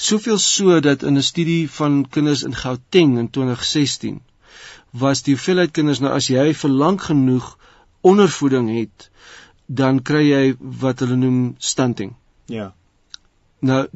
Soveel 0.00 0.38
so 0.38 0.80
dat 0.80 1.02
in 1.02 1.18
'n 1.20 1.22
studie 1.22 1.70
van 1.70 2.06
kinders 2.08 2.42
in 2.42 2.54
Gauteng 2.54 3.18
in 3.18 3.30
2016 3.30 4.20
was 4.90 5.22
die 5.22 5.34
hoeveelheid 5.34 5.70
kinders 5.70 6.00
nou 6.00 6.12
as 6.12 6.28
jy 6.32 6.54
vir 6.62 6.70
lank 6.70 7.02
genoeg 7.02 7.50
ondervoeding 8.00 8.70
het, 8.78 9.10
dan 9.66 10.00
kry 10.02 10.22
jy 10.28 10.56
wat 10.58 11.04
hulle 11.04 11.16
noem 11.16 11.54
stunting. 11.58 12.14
Ja. 12.46 12.72
Nou 13.60 13.86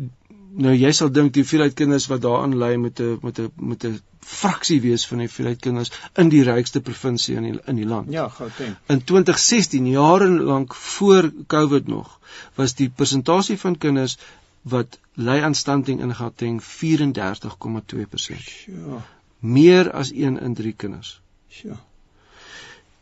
nou 0.55 0.75
jy 0.79 0.93
sal 0.95 1.11
dink 1.11 1.33
die 1.35 1.43
hoeveelheid 1.43 1.75
kinders 1.75 2.07
wat 2.11 2.23
daaraan 2.23 2.55
ly 2.59 2.75
met 2.79 3.01
'n 3.01 3.19
met 3.23 3.41
'n 3.41 3.51
met 3.57 3.85
'n 3.85 4.01
fraksie 4.21 4.81
wees 4.81 5.07
van 5.07 5.19
die 5.19 5.27
hoeveelheid 5.27 5.61
kinders 5.61 5.91
in 6.15 6.29
die 6.29 6.43
rykste 6.43 6.81
provinsie 6.81 7.37
in 7.37 7.43
die 7.43 7.59
in 7.67 7.77
die 7.77 7.87
land. 7.87 8.13
Ja, 8.13 8.29
Gauteng. 8.29 8.77
In 8.87 9.05
2016, 9.05 9.87
jare 9.87 10.29
lank 10.29 10.75
voor 10.75 11.33
Covid 11.47 11.87
nog, 11.87 12.19
was 12.55 12.75
die 12.75 12.89
persentasie 12.89 13.59
van 13.59 13.79
kinders 13.79 14.19
wat 14.65 14.99
ly 15.21 15.41
aan 15.45 15.55
stunting 15.55 16.01
in 16.01 16.15
Gauteng 16.15 16.63
34,2%. 16.63 16.67
Ja. 18.67 19.01
Meer 19.39 19.93
as 19.93 20.13
1 20.13 20.41
in 20.41 20.55
3 20.55 20.73
kinders. 20.73 21.21
Ja. 21.49 21.81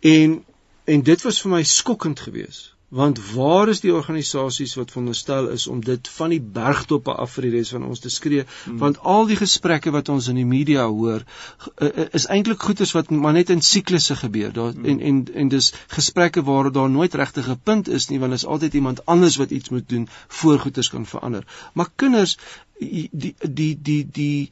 En 0.01 0.45
en 0.85 1.03
dit 1.03 1.23
was 1.23 1.41
vir 1.41 1.51
my 1.51 1.63
skokkend 1.63 2.21
geweest 2.21 2.72
want 2.93 3.19
waar 3.33 3.71
is 3.73 3.81
die 3.81 3.93
organisasies 3.95 4.75
wat 4.77 4.91
veronderstel 4.93 5.47
is 5.49 5.65
om 5.67 5.79
dit 5.85 6.09
van 6.13 6.33
die 6.35 6.41
bergtoppe 6.57 7.15
af 7.25 7.31
vir 7.37 7.47
die 7.47 7.53
res 7.55 7.71
van 7.73 7.87
ons 7.89 8.03
te 8.05 8.11
skree 8.13 8.45
hmm. 8.45 8.81
want 8.83 8.99
al 9.15 9.25
die 9.31 9.39
gesprekke 9.41 9.93
wat 9.95 10.11
ons 10.13 10.29
in 10.29 10.37
die 10.41 10.49
media 10.49 10.85
hoor 10.91 11.25
is 12.19 12.27
eintlik 12.37 12.61
goeters 12.67 12.93
wat 12.97 13.09
maar 13.25 13.33
net 13.39 13.53
in 13.55 13.65
siklusse 13.65 14.17
gebeur 14.21 14.53
daar 14.59 14.75
hmm. 14.77 14.91
en 14.93 15.01
en 15.11 15.23
en 15.43 15.53
dis 15.55 15.71
gesprekke 15.95 16.45
waar 16.49 16.69
daar 16.73 16.91
nooit 16.93 17.17
regtig 17.23 17.49
'n 17.49 17.61
punt 17.71 17.89
is 18.01 18.09
nie 18.11 18.21
want 18.21 18.37
is 18.37 18.45
altyd 18.57 18.77
iemand 18.81 19.01
anders 19.07 19.39
wat 19.41 19.55
iets 19.61 19.73
moet 19.73 19.89
doen 19.89 20.09
voor 20.41 20.59
goeters 20.67 20.91
kan 20.93 21.07
verander 21.15 21.47
maar 21.73 21.89
kinders 21.97 22.37
die 22.79 23.09
die 23.13 23.35
die 23.41 23.73
die 23.83 24.03
die 24.21 24.51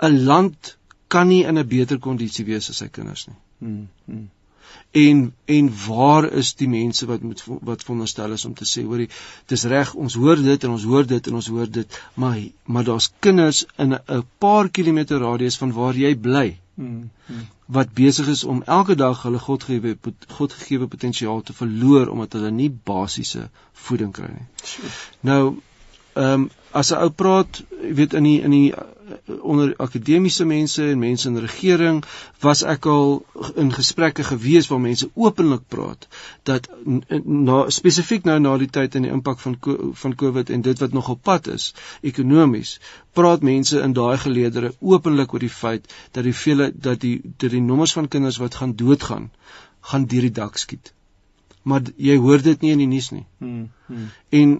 'n 0.00 0.24
land 0.24 0.76
kan 1.06 1.28
nie 1.28 1.44
in 1.44 1.58
'n 1.58 1.68
beter 1.68 1.98
kondisie 1.98 2.44
wees 2.44 2.70
as 2.70 2.80
sy 2.80 2.88
kinders 2.88 3.26
nie 3.26 3.36
hmm. 3.58 3.88
Hmm 4.06 4.30
en 4.94 5.34
en 5.44 5.70
waar 5.86 6.32
is 6.32 6.54
die 6.54 6.68
mense 6.68 7.06
wat 7.06 7.22
moet 7.22 7.44
wat 7.46 7.82
veronderstel 7.82 8.32
is 8.36 8.44
om 8.44 8.54
te 8.54 8.66
sê 8.72 8.84
hoorie 8.86 9.08
dis 9.52 9.64
reg 9.72 9.94
ons 9.94 10.14
hoor 10.14 10.42
dit 10.42 10.64
en 10.64 10.76
ons 10.76 10.84
hoor 10.90 11.08
dit 11.12 11.30
en 11.30 11.38
ons 11.40 11.48
hoor 11.56 11.70
dit 11.78 11.98
maar 12.14 12.38
maar 12.64 12.86
daar's 12.90 13.10
kinders 13.26 13.64
in 13.76 13.94
'n 13.94 14.22
paar 14.38 14.68
kilometer 14.68 15.18
radius 15.18 15.58
van 15.62 15.72
waar 15.72 15.98
jy 16.04 16.14
bly 16.28 16.46
hmm, 16.74 17.10
hmm. 17.26 17.46
wat 17.66 17.94
besig 17.94 18.28
is 18.36 18.44
om 18.44 18.62
elke 18.66 18.94
dag 18.94 19.22
hulle 19.22 19.38
godgegewe 19.38 19.96
godgegewe 20.38 20.86
potensiaal 20.86 21.42
te 21.42 21.52
verloor 21.52 22.08
omdat 22.08 22.32
hulle 22.32 22.50
nie 22.50 22.70
basiese 22.70 23.48
voeding 23.72 24.12
kry 24.12 24.30
nie 24.32 24.48
nou 25.20 25.42
ehm 26.14 26.32
um, 26.32 26.50
as 26.70 26.90
'n 26.90 27.02
ou 27.02 27.10
praat 27.10 27.62
weet 27.98 28.14
in 28.14 28.22
die 28.22 28.40
in 28.42 28.50
die 28.50 28.74
onder 29.52 29.74
akademiese 29.86 30.44
mense 30.48 30.86
en 30.90 30.98
mense 30.98 31.28
in 31.28 31.38
regering 31.44 32.00
was 32.44 32.62
ek 32.74 32.88
al 32.92 33.14
in 33.60 33.72
gesprekke 33.76 34.24
gewees 34.30 34.68
waar 34.70 34.82
mense 34.86 35.10
openlik 35.26 35.66
praat 35.74 36.08
dat 36.50 36.68
na 37.24 37.58
spesifiek 37.78 38.24
nou 38.30 38.38
na 38.40 38.56
die 38.64 38.70
tyd 38.78 38.98
en 38.98 39.08
die 39.08 39.12
impak 39.18 39.42
van 39.44 39.58
van 40.04 40.16
Covid 40.24 40.50
en 40.56 40.66
dit 40.68 40.82
wat 40.84 40.96
nog 40.96 41.12
op 41.16 41.22
pad 41.30 41.52
is 41.54 41.70
ekonomies 42.12 42.78
praat 43.12 43.46
mense 43.52 43.84
in 43.84 43.96
daai 44.00 44.16
geleedere 44.26 44.74
openlik 44.80 45.36
oor 45.36 45.46
die 45.46 45.54
feit 45.60 45.94
dat 46.12 46.24
die 46.24 46.36
vele 46.44 46.72
dat 46.88 47.00
die 47.06 47.16
dat 47.36 47.50
die 47.56 47.64
nommers 47.70 47.96
van 48.00 48.08
kinders 48.16 48.42
wat 48.42 48.60
gaan 48.62 48.76
doodgaan 48.84 49.30
gaan 49.92 50.06
deur 50.10 50.28
die 50.30 50.36
dak 50.42 50.60
skiet 50.66 50.94
maar 51.64 51.82
jy 51.96 52.16
hoor 52.20 52.42
dit 52.44 52.60
nie 52.60 52.72
in 52.76 52.82
die 52.84 52.90
nuus 52.90 53.10
nie. 53.14 53.24
Hmm, 53.40 53.68
hmm. 53.88 54.08
En 54.40 54.54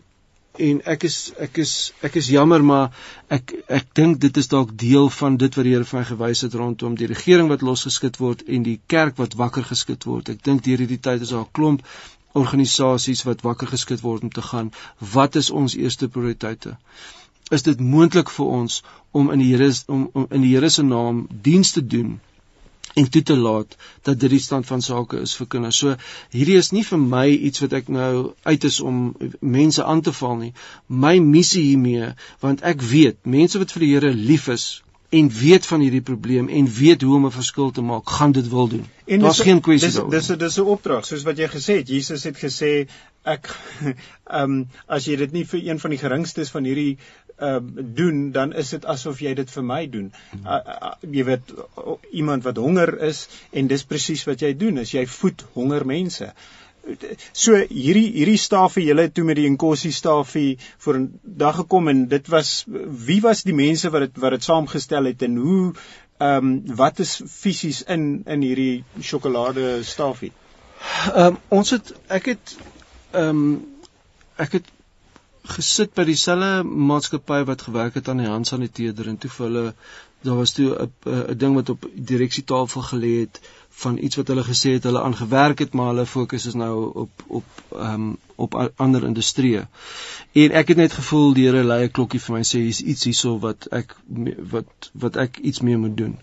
en 0.58 0.80
ek 0.86 1.04
is 1.08 1.32
ek 1.42 1.58
is 1.58 1.92
ek 2.06 2.16
is 2.20 2.28
jammer 2.30 2.62
maar 2.62 2.90
ek 3.36 3.54
ek 3.66 3.88
dink 3.98 4.20
dit 4.22 4.36
is 4.36 4.48
dalk 4.48 4.70
deel 4.78 5.08
van 5.10 5.36
dit 5.36 5.56
wat 5.56 5.66
die 5.66 5.72
Here 5.74 5.84
vir 5.84 5.98
my 5.98 6.04
gewys 6.10 6.42
het 6.46 6.54
rondom 6.54 6.94
die 6.94 7.08
regering 7.10 7.48
wat 7.50 7.64
losgeskit 7.66 8.20
word 8.22 8.44
en 8.46 8.62
die 8.62 8.80
kerk 8.86 9.16
wat 9.18 9.34
wakker 9.34 9.64
geskit 9.66 10.06
word. 10.06 10.28
Ek 10.28 10.44
dink 10.44 10.62
deur 10.62 10.78
hierdie 10.78 11.00
tyd 11.00 11.22
is 11.22 11.34
daar 11.34 11.46
'n 11.46 11.52
klomp 11.52 11.82
organisasies 12.34 13.24
wat 13.26 13.42
wakker 13.42 13.68
geskit 13.68 14.00
word 14.00 14.22
om 14.22 14.30
te 14.30 14.42
gaan 14.42 14.70
wat 14.98 15.36
is 15.36 15.50
ons 15.50 15.74
eerste 15.74 16.08
prioriteite? 16.08 16.76
Is 17.50 17.62
dit 17.62 17.80
moontlik 17.80 18.30
vir 18.30 18.46
ons 18.46 18.82
om 19.12 19.30
in 19.30 19.38
die 19.38 19.50
Here 19.56 19.72
om, 19.86 20.08
om 20.12 20.26
in 20.30 20.42
die 20.42 20.54
Here 20.54 20.70
se 20.70 20.82
naam 20.82 21.26
diens 21.42 21.72
te 21.72 21.86
doen? 21.86 22.20
En 22.94 23.10
toe 23.10 23.22
te 23.22 23.36
laat 23.36 23.76
dat 24.02 24.20
dit 24.20 24.30
die 24.30 24.42
stand 24.42 24.66
van 24.66 24.82
sake 24.82 25.20
is 25.26 25.34
vir 25.38 25.48
kinders. 25.56 25.80
So 25.82 25.96
hierdie 26.34 26.58
is 26.60 26.70
nie 26.72 26.84
vir 26.86 27.00
my 27.02 27.26
iets 27.30 27.64
wat 27.64 27.76
ek 27.80 27.90
nou 27.92 28.34
uit 28.44 28.64
is 28.70 28.80
om 28.80 29.04
mense 29.40 29.84
aan 29.84 30.02
te 30.06 30.14
val 30.14 30.36
nie. 30.40 30.52
My 30.86 31.18
missie 31.18 31.64
hiermee, 31.70 32.14
want 32.44 32.62
ek 32.62 32.82
weet 32.82 33.22
mense 33.38 33.58
wat 33.58 33.74
vir 33.74 33.86
die 33.86 33.92
Here 33.94 34.12
lief 34.14 34.48
is 34.48 34.68
en 35.14 35.30
weet 35.30 35.66
van 35.66 35.82
hierdie 35.84 36.02
probleem 36.02 36.48
en 36.50 36.68
weet 36.78 37.02
hoe 37.06 37.14
om 37.14 37.26
'n 37.26 37.34
verskil 37.34 37.70
te 37.70 37.82
maak, 37.82 38.08
gaan 38.10 38.32
dit 38.32 38.48
wil 38.48 38.68
doen. 38.68 38.86
Daar's 39.06 39.40
geen 39.40 39.60
kwessie 39.60 39.90
daaroor. 39.92 40.10
Dis 40.10 40.26
dis 40.26 40.38
dis 40.38 40.56
'n 40.58 40.70
opdrag, 40.76 41.06
soos 41.06 41.22
wat 41.22 41.38
jy 41.38 41.48
gesê 41.48 41.76
het. 41.82 41.88
Jesus 41.88 42.24
het 42.24 42.36
gesê 42.36 42.88
ek 43.22 43.48
ehm 44.24 44.42
um, 44.42 44.68
as 44.86 45.06
jy 45.06 45.16
dit 45.16 45.32
nie 45.32 45.44
vir 45.46 45.60
een 45.68 45.78
van 45.80 45.90
die 45.90 45.98
geringstes 45.98 46.50
van 46.50 46.64
hierdie 46.64 46.96
ehm 46.96 47.23
uh, 47.40 47.58
doen 48.00 48.30
dan 48.32 48.52
is 48.52 48.70
dit 48.70 48.84
asof 48.84 49.20
jy 49.20 49.34
dit 49.34 49.50
vir 49.50 49.64
my 49.64 49.86
doen. 49.90 50.12
Uh, 50.44 50.58
uh, 50.58 50.92
jy 51.10 51.24
weet 51.30 51.54
uh, 51.54 51.96
iemand 52.12 52.44
wat 52.44 52.60
honger 52.62 52.98
is 53.02 53.26
en 53.52 53.70
dis 53.70 53.84
presies 53.84 54.24
wat 54.28 54.42
jy 54.42 54.54
doen 54.58 54.78
is 54.78 54.94
jy 54.94 55.06
voed 55.06 55.46
honger 55.54 55.86
mense. 55.86 56.32
So 57.32 57.56
hierdie 57.56 58.10
hierdie 58.12 58.38
stafie 58.40 58.84
julle 58.84 59.06
toe 59.08 59.24
met 59.24 59.38
die 59.40 59.46
Inkosi 59.48 59.90
stafie 59.92 60.58
voor 60.84 60.98
'n 60.98 61.20
dag 61.22 61.56
gekom 61.56 61.88
en 61.88 62.06
dit 62.08 62.28
was 62.28 62.64
wie 63.08 63.20
was 63.24 63.42
die 63.42 63.56
mense 63.56 63.90
wat 63.90 64.00
dit 64.00 64.20
wat 64.20 64.36
dit 64.36 64.44
saamgestel 64.44 65.04
het 65.04 65.22
en 65.22 65.36
hoe 65.36 65.72
ehm 66.18 66.36
um, 66.36 66.76
wat 66.76 66.98
is 66.98 67.22
fisies 67.26 67.82
in 67.82 68.22
in 68.26 68.42
hierdie 68.42 68.84
sjokolade 69.00 69.82
stafie? 69.82 70.32
Ehm 71.14 71.26
um, 71.26 71.38
ons 71.48 71.70
het 71.70 71.94
ek 72.08 72.26
het 72.26 72.56
ehm 73.10 73.28
um, 73.28 73.64
ek 74.36 74.52
het 74.52 74.73
gesit 75.44 75.92
by 75.94 76.04
dieselfde 76.08 76.64
maatskappy 76.64 77.44
wat 77.44 77.62
gewerk 77.62 77.94
het 77.94 78.08
aan 78.08 78.22
die 78.22 78.30
handsaniteerder 78.30 79.08
en 79.08 79.18
toe 79.20 79.30
vir 79.30 79.46
hulle 79.46 79.74
daar 80.24 80.36
was 80.36 80.52
toe 80.56 80.88
'n 81.04 81.38
ding 81.38 81.54
wat 81.54 81.68
op 81.68 81.84
direksietafel 81.94 82.82
gelê 82.82 83.12
het 83.20 83.40
van 83.68 83.98
iets 83.98 84.16
wat 84.16 84.28
hulle 84.28 84.44
gesê 84.44 84.72
het 84.76 84.84
hulle 84.88 85.02
aangewerk 85.02 85.58
het 85.58 85.72
maar 85.72 85.86
hulle 85.86 86.06
fokus 86.06 86.46
is 86.46 86.54
nou 86.54 86.92
op 87.04 87.10
op 87.26 87.44
um, 87.72 88.16
op 88.34 88.54
ander 88.76 89.04
industrieë. 89.04 89.66
En 90.32 90.50
ek 90.50 90.68
het 90.68 90.76
net 90.76 90.92
gevoel 90.92 91.34
die 91.34 91.46
Here 91.46 91.64
lei 91.64 91.84
'n 91.84 91.90
klokkie 91.90 92.20
vir 92.20 92.36
my 92.36 92.42
sê 92.42 92.58
hier's 92.58 92.80
iets 92.80 93.04
hierso 93.04 93.38
wat 93.38 93.66
ek 93.72 93.96
wat 94.50 94.90
wat 94.92 95.16
ek 95.16 95.38
iets 95.38 95.60
mee 95.60 95.76
moet 95.76 95.96
doen. 95.96 96.18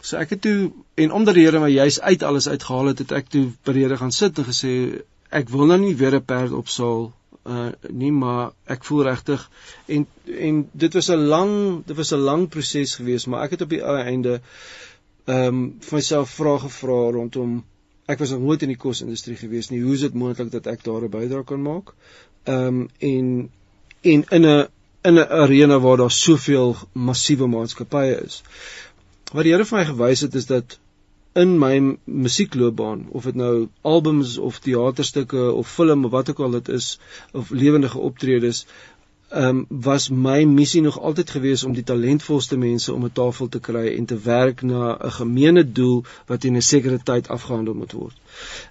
So 0.00 0.16
ek 0.16 0.30
het 0.30 0.40
toe 0.40 0.72
en 0.94 1.12
omdat 1.12 1.34
die 1.34 1.44
Here 1.44 1.60
my 1.60 1.68
juis 1.68 2.00
uit 2.00 2.22
alles 2.22 2.48
uitgehaal 2.48 2.86
het, 2.86 2.98
het 2.98 3.12
ek 3.12 3.28
toe 3.28 3.52
by 3.64 3.72
die 3.72 3.82
Here 3.82 3.96
gaan 3.96 4.12
sit 4.12 4.38
en 4.38 4.44
gesê 4.44 5.02
ek 5.30 5.48
wil 5.48 5.66
nou 5.66 5.78
nie 5.78 5.96
weer 5.96 6.14
'n 6.14 6.24
perd 6.24 6.52
opsaal 6.52 7.12
uh 7.44 7.70
nie 7.88 8.12
maar 8.12 8.52
ek 8.70 8.84
voel 8.84 9.02
regtig 9.02 9.50
en 9.86 10.06
en 10.50 10.68
dit 10.72 10.94
was 10.94 11.10
'n 11.10 11.26
lang 11.34 11.82
dit 11.86 11.96
was 11.96 12.12
'n 12.12 12.24
lang 12.30 12.48
proses 12.48 12.94
geweest 12.94 13.26
maar 13.26 13.44
ek 13.44 13.50
het 13.50 13.62
op 13.62 13.68
die 13.68 13.82
einde 13.82 14.40
ehm 15.24 15.46
um, 15.46 15.76
vir 15.80 15.94
myself 15.98 16.30
vrae 16.30 16.58
gevra 16.58 17.00
rondom 17.18 17.62
ek 18.06 18.18
was 18.18 18.30
nog 18.30 18.40
nooit 18.40 18.62
in 18.62 18.72
die 18.72 18.82
kosindustrie 18.84 19.36
geweest 19.36 19.70
nie 19.70 19.82
hoe 19.82 19.94
is 19.94 20.04
dit 20.06 20.14
moontlik 20.14 20.50
dat 20.52 20.66
ek 20.66 20.84
daar 20.84 21.02
'n 21.02 21.10
bydrae 21.10 21.44
kan 21.44 21.62
maak? 21.62 21.94
Ehm 22.44 22.66
um, 22.66 22.88
en 22.98 23.50
en 24.02 24.24
in 24.30 24.46
'n 24.46 24.68
in 25.02 25.18
'n 25.18 25.28
arena 25.42 25.78
waar 25.78 25.96
daar 25.96 26.10
soveel 26.10 26.76
massiewe 26.92 27.46
maatskappye 27.46 28.20
is. 28.24 28.42
Wat 29.32 29.44
die 29.44 29.52
Here 29.52 29.64
vir 29.64 29.78
my 29.78 29.84
gewys 29.84 30.20
het 30.20 30.34
is 30.34 30.46
dat 30.46 30.78
in 31.32 31.58
my 31.58 31.96
musiekloopbaan 32.04 33.06
of 33.08 33.24
dit 33.24 33.34
nou 33.34 33.68
albums 33.80 34.38
of 34.38 34.58
teaterstukke 34.58 35.50
of 35.52 35.68
film 35.68 36.04
of 36.04 36.10
wat 36.10 36.30
ook 36.30 36.40
al 36.40 36.50
dit 36.50 36.68
is 36.68 36.98
of 37.32 37.50
lewendige 37.50 37.98
optredes 37.98 38.66
ehm 39.32 39.48
um, 39.48 39.66
was 39.68 40.08
my 40.08 40.44
missie 40.44 40.82
nog 40.82 41.00
altyd 41.00 41.30
gewees 41.30 41.64
om 41.64 41.72
die 41.72 41.84
talentvolste 41.84 42.56
mense 42.56 42.92
om 42.92 43.04
'n 43.04 43.12
tafel 43.12 43.48
te 43.48 43.60
kry 43.60 43.86
en 43.96 44.04
te 44.04 44.18
werk 44.18 44.62
na 44.62 44.98
'n 44.98 45.10
gemeene 45.10 45.72
doel 45.72 46.04
wat 46.26 46.44
in 46.44 46.56
'n 46.56 46.62
sekere 46.62 46.98
tyd 47.02 47.28
afgehandel 47.28 47.74
moet 47.74 47.92
word. 47.92 48.16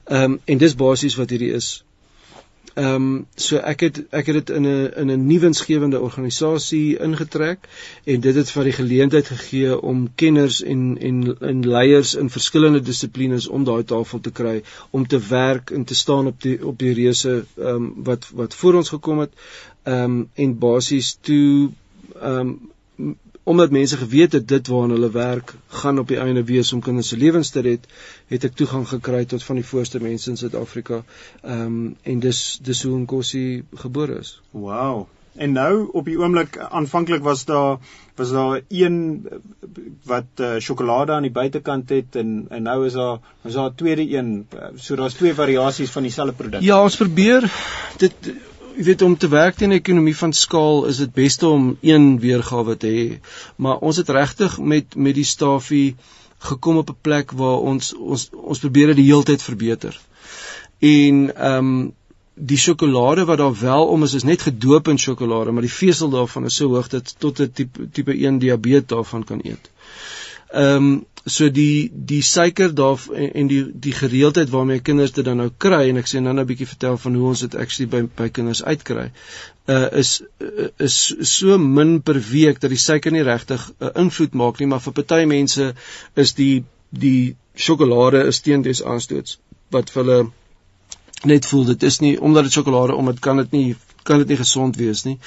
Ehm 0.04 0.24
um, 0.24 0.40
en 0.46 0.58
dis 0.58 0.76
basies 0.76 1.16
wat 1.16 1.30
hierdie 1.30 1.54
is. 1.54 1.84
Ehm 2.74 2.96
um, 2.96 3.26
so 3.36 3.58
ek 3.58 3.80
het 3.80 3.98
ek 4.16 4.26
het 4.26 4.36
dit 4.36 4.50
in 4.56 4.66
'n 4.66 4.92
in 5.02 5.10
'n 5.12 5.26
nuwensgewende 5.28 6.00
organisasie 6.00 6.98
ingetrek 6.98 7.68
en 8.04 8.20
dit 8.20 8.36
het 8.36 8.52
vir 8.52 8.64
die 8.64 8.78
geleentheid 8.78 9.28
gegee 9.28 9.80
om 9.82 10.08
kenners 10.16 10.62
en 10.64 10.98
en 10.98 11.38
en 11.40 11.68
leiers 11.68 12.16
in 12.16 12.30
verskillende 12.30 12.82
dissiplines 12.82 13.48
om 13.48 13.64
daai 13.64 13.84
tafel 13.84 14.20
te 14.20 14.32
kry 14.32 14.64
om 14.90 15.08
te 15.08 15.20
werk 15.20 15.70
en 15.70 15.84
te 15.84 15.96
staan 15.96 16.28
op 16.28 16.42
die 16.42 16.66
op 16.66 16.80
die 16.80 16.94
reuse 16.94 17.46
ehm 17.58 17.68
um, 17.68 17.94
wat 18.04 18.30
wat 18.34 18.56
voor 18.56 18.74
ons 18.74 18.90
gekom 18.90 19.20
het. 19.20 19.34
Ehm 19.84 20.04
um, 20.04 20.30
en 20.34 20.58
basies 20.58 21.18
toe 21.22 21.70
ehm 22.22 22.40
um, 22.40 23.18
omdat 23.44 23.72
mense 23.72 23.98
geweet 23.98 24.32
het 24.32 24.48
dit 24.48 24.68
waarna 24.68 24.94
hulle 24.94 25.12
werk 25.12 25.54
gaan 25.68 26.00
op 26.00 26.08
die 26.08 26.18
einde 26.18 26.44
wees 26.44 26.74
om 26.74 26.82
kinders 26.82 27.08
se 27.08 27.18
lewens 27.18 27.50
te 27.50 27.62
red, 27.66 27.88
het 28.28 28.44
ek 28.44 28.54
toegang 28.56 28.86
gekry 28.88 29.26
tot 29.26 29.44
van 29.44 29.58
die 29.58 29.66
voorste 29.66 30.02
mense 30.02 30.30
in 30.30 30.38
Suid-Afrika. 30.38 31.02
Ehm 31.42 31.66
um, 31.66 31.96
en 32.04 32.20
dis 32.20 32.60
dis 32.62 32.84
hoe 32.84 33.00
Nkosi 33.00 33.64
gebore 33.86 34.20
is. 34.20 34.42
Wow. 34.52 35.08
En 35.34 35.52
nou 35.56 35.88
op 35.96 36.06
die 36.06 36.18
oomblik 36.20 36.58
aanvanklik 36.58 37.24
was 37.24 37.46
daar 37.46 37.78
was 38.16 38.32
daar 38.32 38.62
een 38.68 39.28
wat 40.04 40.42
uh, 40.44 40.58
sjokolade 40.60 41.12
aan 41.12 41.26
die 41.26 41.32
buitekant 41.32 41.90
het 41.90 42.16
en 42.20 42.46
en 42.50 42.64
nou 42.64 42.86
is 42.86 42.94
daar 42.94 43.20
is 43.48 43.54
daar 43.54 43.70
'n 43.70 43.76
tweede 43.76 44.18
een. 44.18 44.48
So 44.76 44.96
daar's 44.96 45.14
twee 45.14 45.34
variasies 45.34 45.92
van 45.92 46.04
dieselfde 46.04 46.34
produk. 46.34 46.62
Ja, 46.62 46.84
ons 46.84 46.98
probeer 46.98 47.52
dit 47.98 48.34
jy 48.76 48.84
weet 48.84 49.02
om 49.02 49.18
te 49.18 49.28
werk 49.28 49.62
in 49.62 49.70
'n 49.70 49.80
ekonomie 49.80 50.16
van 50.18 50.34
skaal 50.34 50.86
is 50.86 50.98
dit 50.98 51.14
beste 51.14 51.48
om 51.48 51.78
een 51.82 52.20
weergawe 52.20 52.78
te 52.78 52.88
hê. 52.88 53.20
Maar 53.56 53.78
ons 53.78 53.98
het 53.98 54.10
regtig 54.10 54.60
met 54.60 54.96
met 54.96 55.16
die 55.16 55.24
stafie 55.24 55.96
gekom 56.38 56.78
op 56.78 56.90
'n 56.90 57.02
plek 57.02 57.32
waar 57.32 57.60
ons 57.72 57.94
ons 57.94 58.30
ons 58.34 58.60
probeer 58.60 58.88
dit 58.88 58.96
die 58.96 59.10
hele 59.12 59.24
tyd 59.24 59.42
verbeter. 59.42 60.00
En 60.80 61.36
ehm 61.36 61.58
um, 61.58 61.94
die 62.34 62.58
sjokolade 62.58 63.26
wat 63.26 63.38
daar 63.38 63.60
wel 63.60 63.86
om 63.88 64.04
is 64.04 64.14
is 64.14 64.24
net 64.24 64.42
gedoop 64.42 64.88
in 64.88 64.98
sjokolade, 64.98 65.52
maar 65.52 65.62
die 65.62 65.78
vesel 65.78 66.10
daarvan 66.10 66.46
is 66.46 66.56
so 66.56 66.68
hoog 66.68 66.88
dat 66.88 67.16
tot 67.18 67.40
'n 67.40 67.52
tipe 67.54 67.90
tipe 67.92 68.14
1 68.14 68.40
diabetes 68.40 68.88
daarvan 68.88 69.24
kan 69.24 69.40
eet. 69.44 69.70
Ehm 70.52 70.76
um, 70.76 71.06
so 71.26 71.50
die 71.50 71.92
die 71.94 72.22
suiker 72.22 72.74
daar 72.74 73.00
en, 73.14 73.48
die 73.48 73.62
die 73.74 73.94
gereeldheid 73.94 74.50
waarmee 74.50 74.80
kinders 74.80 75.12
dit 75.12 75.26
dan 75.26 75.38
nou 75.38 75.50
kry 75.58 75.90
en 75.90 75.98
ek 76.02 76.10
sê 76.10 76.20
nou 76.20 76.34
'n 76.34 76.46
bietjie 76.46 76.68
vertel 76.68 76.98
van 76.98 77.16
hoe 77.16 77.28
ons 77.28 77.40
dit 77.46 77.56
actually 77.56 77.90
by 77.90 78.02
by 78.16 78.30
kinders 78.30 78.64
uitkry. 78.64 79.12
Uh 79.68 79.88
is 80.02 80.22
uh, 80.42 80.68
is 80.78 81.14
so 81.22 81.58
min 81.58 82.02
per 82.02 82.20
week 82.32 82.60
dat 82.60 82.70
die 82.70 82.82
suiker 82.82 83.12
nie 83.12 83.24
regtig 83.24 83.70
'n 83.70 83.86
uh, 83.86 83.92
invloed 83.96 84.34
maak 84.34 84.60
nie, 84.60 84.68
maar 84.68 84.82
vir 84.82 84.94
party 84.94 85.26
mense 85.26 85.74
is 86.16 86.34
die 86.34 86.64
die 86.90 87.36
sjokolade 87.56 88.26
'n 88.26 88.34
steendes 88.34 88.84
aanstoots 88.84 89.40
wat 89.70 89.90
vir 89.90 90.04
hulle 90.04 90.32
net 91.24 91.46
voel 91.46 91.66
dit 91.66 91.84
is 91.84 92.00
nie 92.00 92.20
omdat 92.20 92.44
dit 92.44 92.54
sjokolade 92.54 92.96
om 92.96 93.06
dit 93.06 93.20
kan 93.20 93.38
dit 93.38 93.52
nie 93.52 93.76
kan 94.04 94.22
dit 94.24 94.34
nie 94.34 94.40
gesond 94.42 94.76
wees 94.76 95.04
nie. 95.08 95.18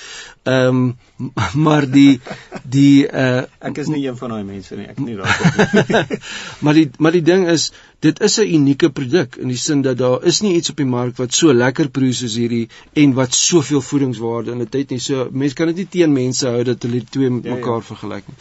Ehm 0.43 0.66
um, 0.66 0.99
maar 1.66 1.87
die 1.90 2.21
die 2.62 3.07
uh 3.07 3.43
ek 3.61 3.78
is 3.78 3.90
nie 3.93 4.04
een 4.07 4.16
van 4.16 4.35
daai 4.35 4.45
mense 4.45 4.76
nie. 4.76 4.87
Ek 4.90 4.99
nie 4.99 5.16
daarop. 5.16 6.14
maar 6.64 6.75
die 6.75 6.88
maar 6.99 7.14
die 7.14 7.23
ding 7.23 7.47
is 7.49 7.71
dit 8.04 8.21
is 8.21 8.38
'n 8.40 8.54
unieke 8.57 8.90
produk 8.90 9.37
in 9.37 9.49
die 9.49 9.57
sin 9.57 9.83
dat 9.83 9.99
daar 9.99 10.25
is 10.31 10.40
nie 10.40 10.54
iets 10.57 10.71
op 10.71 10.76
die 10.76 10.88
mark 10.97 11.16
wat 11.16 11.33
so 11.33 11.52
lekker 11.52 11.88
proe 11.88 12.12
soos 12.12 12.35
hierdie 12.37 12.69
en 12.93 13.14
wat 13.14 13.35
soveel 13.35 13.81
voedingswaarde 13.81 14.52
in 14.52 14.59
dit 14.64 14.75
het 14.81 14.90
nie. 14.90 14.99
So 14.99 15.28
mense 15.31 15.54
kan 15.54 15.73
dit 15.73 15.76
nie 15.76 15.88
teen 15.97 16.12
mense 16.12 16.47
hou 16.49 16.62
dat 16.64 16.83
hulle 16.83 17.00
twee 17.11 17.31
met 17.31 17.45
ja, 17.45 17.54
mekaar 17.54 17.81
ja. 17.81 17.87
vergelyk 17.93 18.28
nie. 18.28 18.37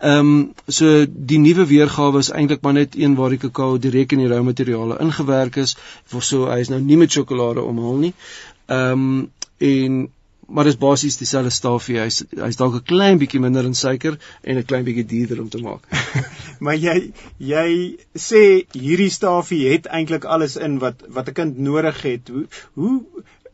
Ehm 0.00 0.30
um, 0.30 0.52
so 0.68 1.06
die 1.32 1.38
nuwe 1.38 1.66
weergawe 1.66 2.18
is 2.18 2.30
eintlik 2.30 2.62
maar 2.62 2.78
net 2.78 2.96
een 2.96 3.16
waar 3.16 3.30
die 3.30 3.42
kakao 3.48 3.78
direk 3.78 4.12
in 4.12 4.24
die 4.24 4.28
rou 4.28 4.42
materiale 4.42 5.00
ingewerk 5.00 5.56
is. 5.56 5.76
Vir 6.12 6.22
so 6.22 6.46
hy 6.52 6.60
is 6.60 6.68
nou 6.68 6.80
nie 6.80 6.96
met 6.96 7.10
sjokolade 7.10 7.62
omhul 7.62 8.00
nie. 8.06 8.14
Ehm 8.66 8.92
um, 8.92 9.28
en 9.60 10.08
maar 10.50 10.66
dis 10.66 10.78
basies 10.78 11.18
dieselfde 11.20 11.52
stafie. 11.54 11.98
Hy's 12.02 12.24
hy's 12.34 12.58
dalk 12.58 12.74
'n 12.74 12.86
klein 12.92 13.18
bietjie 13.22 13.40
minder 13.40 13.64
in 13.64 13.74
suiker 13.74 14.18
en 14.42 14.58
'n 14.58 14.66
klein 14.66 14.84
bietjie 14.84 15.06
duurder 15.06 15.40
om 15.40 15.48
te 15.48 15.62
maak. 15.62 15.86
maar 16.64 16.74
jy 16.74 17.12
jy 17.38 17.68
sê 18.28 18.42
hierdie 18.72 19.10
stafie 19.10 19.68
het 19.68 19.86
eintlik 19.86 20.24
alles 20.24 20.56
in 20.56 20.78
wat 20.78 21.04
wat 21.08 21.28
'n 21.28 21.38
kind 21.40 21.58
nodig 21.58 22.02
het. 22.02 22.28
Hoe 22.28 22.46
hoe 22.74 22.96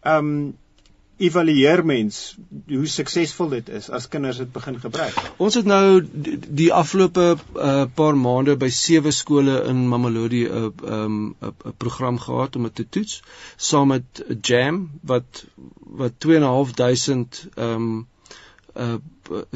ehm 0.03 0.31
um, 0.31 0.55
evalueer 1.17 1.85
mens 1.87 2.37
hoe 2.69 2.87
suksesvol 2.87 3.49
dit 3.55 3.69
is 3.79 3.89
as 3.91 4.09
kinders 4.13 4.41
dit 4.43 4.51
begin 4.53 4.77
gebruik. 4.81 5.17
Ons 5.41 5.57
het 5.57 5.69
nou 5.69 6.03
die, 6.05 6.37
die 6.61 6.69
afgelope 6.73 7.27
uh, 7.37 7.85
paar 8.01 8.19
maande 8.21 8.57
by 8.61 8.69
sewe 8.73 9.13
skole 9.17 9.63
in 9.71 9.87
Mamelodi 9.89 10.45
'n 10.45 10.51
uh, 10.51 10.73
'n 10.83 10.99
um, 10.99 11.77
program 11.77 12.19
gehad 12.19 12.57
om 12.57 12.69
dit 12.69 12.75
te 12.75 12.89
toets 12.89 13.23
saam 13.57 13.89
met 13.95 14.25
Jam 14.43 14.91
wat 15.03 15.45
wat 16.03 16.13
2.500 16.27 17.49
ehm 17.55 17.73
um, 17.73 18.07
uh 18.81 18.97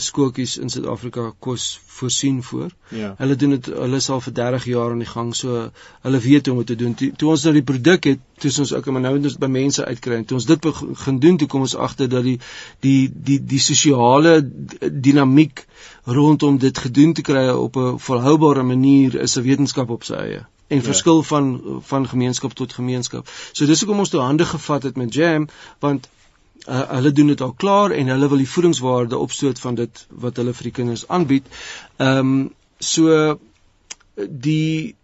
skooltjies 0.03 0.57
in 0.59 0.71
Suid-Afrika 0.71 1.29
kos 1.39 1.81
voorsien 1.87 2.43
voor. 2.43 2.71
Ja. 2.89 3.15
Hulle 3.19 3.37
doen 3.37 3.51
dit 3.55 3.67
hulle 3.71 4.01
is 4.03 4.09
al 4.11 4.21
vir 4.21 4.33
30 4.35 4.65
jaar 4.65 4.91
aan 4.91 5.05
die 5.05 5.07
gang, 5.07 5.31
so 5.37 5.71
hulle 6.03 6.21
weet 6.25 6.47
hoe 6.47 6.55
om 6.55 6.65
dit 6.65 6.73
te 6.73 6.77
doen. 6.83 6.95
Toe, 6.95 7.13
toe 7.17 7.31
ons 7.31 7.45
nou 7.47 7.53
die 7.55 7.63
produk 7.63 8.09
het, 8.11 8.25
toe 8.43 8.51
ons 8.65 8.73
ook 8.75 8.91
maar 8.91 9.05
nou 9.05 9.15
ons 9.21 9.39
by 9.39 9.47
mense 9.47 9.85
uitkry. 9.87 10.19
Toe 10.25 10.41
ons 10.41 10.49
dit 10.51 10.67
begin 10.67 11.21
doen, 11.23 11.39
toe 11.39 11.49
kom 11.49 11.67
ons 11.69 11.77
agter 11.87 12.11
dat 12.11 12.27
die 12.27 12.39
die 12.87 13.13
die 13.31 13.39
die 13.53 13.63
sosiale 13.63 14.41
dinamiek 15.07 15.67
rondom 16.19 16.59
dit 16.59 16.79
gedoen 16.79 17.15
te 17.15 17.23
kry 17.23 17.49
op 17.55 17.77
'n 17.77 17.99
volhoubare 17.99 18.63
manier 18.63 19.21
is 19.21 19.37
'n 19.39 19.47
wetenskap 19.47 19.91
op 19.91 20.05
sy 20.05 20.15
eie 20.15 20.47
en 20.71 20.77
ja. 20.77 20.83
verskil 20.83 21.23
van 21.23 21.61
van 21.83 22.09
gemeenskap 22.09 22.53
tot 22.53 22.73
gemeenskap. 22.73 23.29
So 23.53 23.67
dis 23.67 23.81
hoekom 23.81 23.99
ons 23.99 24.09
toe 24.09 24.21
hande 24.21 24.45
gevat 24.47 24.83
het 24.83 24.97
met 24.97 25.15
Jam 25.15 25.49
want 25.79 26.09
uh, 26.71 26.87
hulle 26.97 27.13
doen 27.13 27.35
dit 27.35 27.41
al 27.41 27.53
klaar 27.65 27.91
en 27.97 28.15
hulle 28.15 28.29
wil 28.29 28.43
die 28.45 28.53
voedingswaarde 28.55 29.19
opstoot 29.19 29.59
van 29.59 29.75
dit 29.83 30.07
wat 30.25 30.41
hulle 30.41 30.55
vir 30.55 30.71
die 30.71 30.79
kinders 30.81 31.09
aanbied. 31.09 31.53
Ehm 31.99 32.33
um, 32.33 32.49
so 32.81 33.39
die 34.47 34.97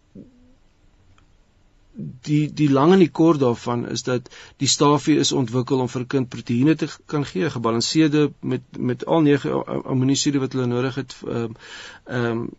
die 1.97 2.53
die 2.53 2.69
lang 2.69 2.91
en 2.93 3.01
die 3.01 3.11
kort 3.19 3.39
daarvan 3.41 3.87
is 3.89 4.03
dat 4.05 4.29
die 4.61 4.69
stafie 4.69 5.17
is 5.17 5.31
ontwikkel 5.31 5.79
om 5.81 5.89
vir 5.89 6.01
'n 6.01 6.07
kind 6.07 6.29
proteïene 6.29 6.75
te 6.75 6.87
kan 7.05 7.25
gee, 7.25 7.49
gebalanseerde 7.49 8.31
met 8.39 8.61
met 8.77 9.05
al 9.05 9.21
nege 9.21 9.65
aminosuure 9.65 10.39
wat 10.39 10.53
hulle 10.53 10.67
nodig 10.67 10.95
het 10.95 11.15
ehm 11.21 11.43
um, 11.43 11.55
ehm 12.05 12.25
um, 12.25 12.49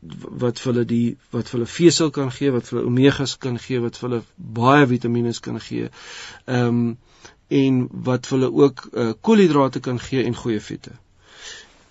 wat 0.45 0.61
vir 0.61 0.73
hulle 0.73 0.85
die 0.85 1.17
wat 1.31 1.49
vir 1.49 1.59
hulle 1.59 1.71
vesel 1.79 2.11
kan 2.11 2.31
gee, 2.31 2.51
wat 2.51 2.69
vir 2.69 2.79
hulle 2.79 2.91
omegas 2.91 3.37
kan 3.39 3.59
gee, 3.59 3.81
wat 3.81 3.97
vir 3.97 4.09
hulle 4.09 4.23
baie 4.37 4.87
vitamiene 4.87 5.35
kan 5.41 5.61
gee. 5.61 5.91
Ehm 6.47 6.67
um, 6.67 6.97
en 7.49 7.89
wat 7.91 8.29
hulle 8.29 8.53
ook 8.53 8.89
uh, 8.93 9.13
koolhidrate 9.21 9.81
kan 9.81 10.01
gee 10.01 10.25
en 10.25 10.37
goeie 10.37 10.61
vette. 10.61 10.93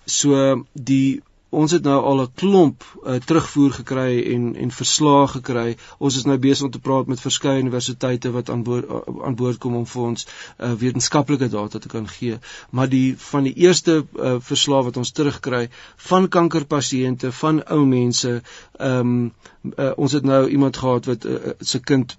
So 0.04 0.64
die 0.72 1.22
ons 1.50 1.72
het 1.72 1.82
nou 1.82 2.02
al 2.02 2.22
'n 2.22 2.32
klomp 2.34 2.84
uh, 2.84 3.14
terugvoer 3.14 3.72
gekry 3.72 4.34
en 4.34 4.56
en 4.56 4.70
verslae 4.70 5.26
gekry. 5.26 5.76
Ons 5.98 6.16
is 6.16 6.24
nou 6.24 6.38
besig 6.38 6.64
om 6.64 6.70
te 6.70 6.78
praat 6.78 7.06
met 7.06 7.20
verskeie 7.20 7.60
universiteite 7.60 8.30
wat 8.30 8.50
aan 8.50 8.62
boord 8.62 8.84
uh, 8.88 9.24
aan 9.24 9.34
boord 9.34 9.58
kom 9.58 9.76
om 9.76 9.86
vir 9.86 10.02
ons 10.02 10.26
uh, 10.58 10.72
wetenskaplike 10.72 11.48
data 11.48 11.78
te 11.78 11.88
kan 11.88 12.08
gee. 12.08 12.38
Maar 12.70 12.88
die 12.88 13.16
van 13.18 13.42
die 13.42 13.54
eerste 13.54 14.04
uh, 14.14 14.36
verslae 14.40 14.82
wat 14.82 14.96
ons 14.96 15.10
terugkry 15.10 15.68
van 15.96 16.28
kankerpasiënte, 16.28 17.32
van 17.32 17.64
ou 17.66 17.86
mense, 17.86 18.42
ehm 18.78 19.00
um, 19.00 19.32
uh, 19.76 19.92
ons 19.96 20.12
het 20.12 20.24
nou 20.24 20.48
iemand 20.48 20.76
gehad 20.76 21.04
wat 21.04 21.24
uh, 21.24 21.54
sy 21.60 21.78
kind 21.78 22.16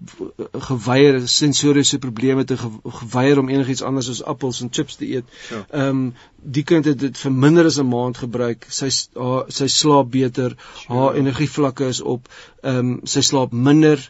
geweier 0.54 1.28
sensoriese 1.28 2.00
probleme 2.00 2.44
te 2.44 2.58
geweier 2.58 3.40
om 3.40 3.50
enigiets 3.50 3.82
anders 3.82 4.10
as 4.10 4.24
appels 4.24 4.62
en 4.62 4.70
chips 4.72 4.96
te 4.96 5.06
eet. 5.06 5.26
Ja. 5.50 5.66
Ehm 5.70 5.80
ja. 5.80 5.88
um, 5.90 6.14
die 6.42 6.64
kind 6.64 6.86
het 6.86 7.00
dit 7.00 7.18
vir 7.18 7.32
minder 7.32 7.66
as 7.66 7.80
'n 7.80 7.88
maand 7.88 8.18
gebruik. 8.18 8.66
Sy 8.70 8.90
haar 9.20 9.50
sy 9.54 9.68
slaap 9.72 10.12
beter, 10.14 10.56
sure. 10.82 10.94
haar 10.96 11.20
energievlakke 11.22 11.90
is 11.94 12.02
op. 12.02 12.30
Ehm 12.64 12.80
um, 12.80 12.94
sy 13.04 13.24
slaap 13.26 13.54
minder 13.54 14.02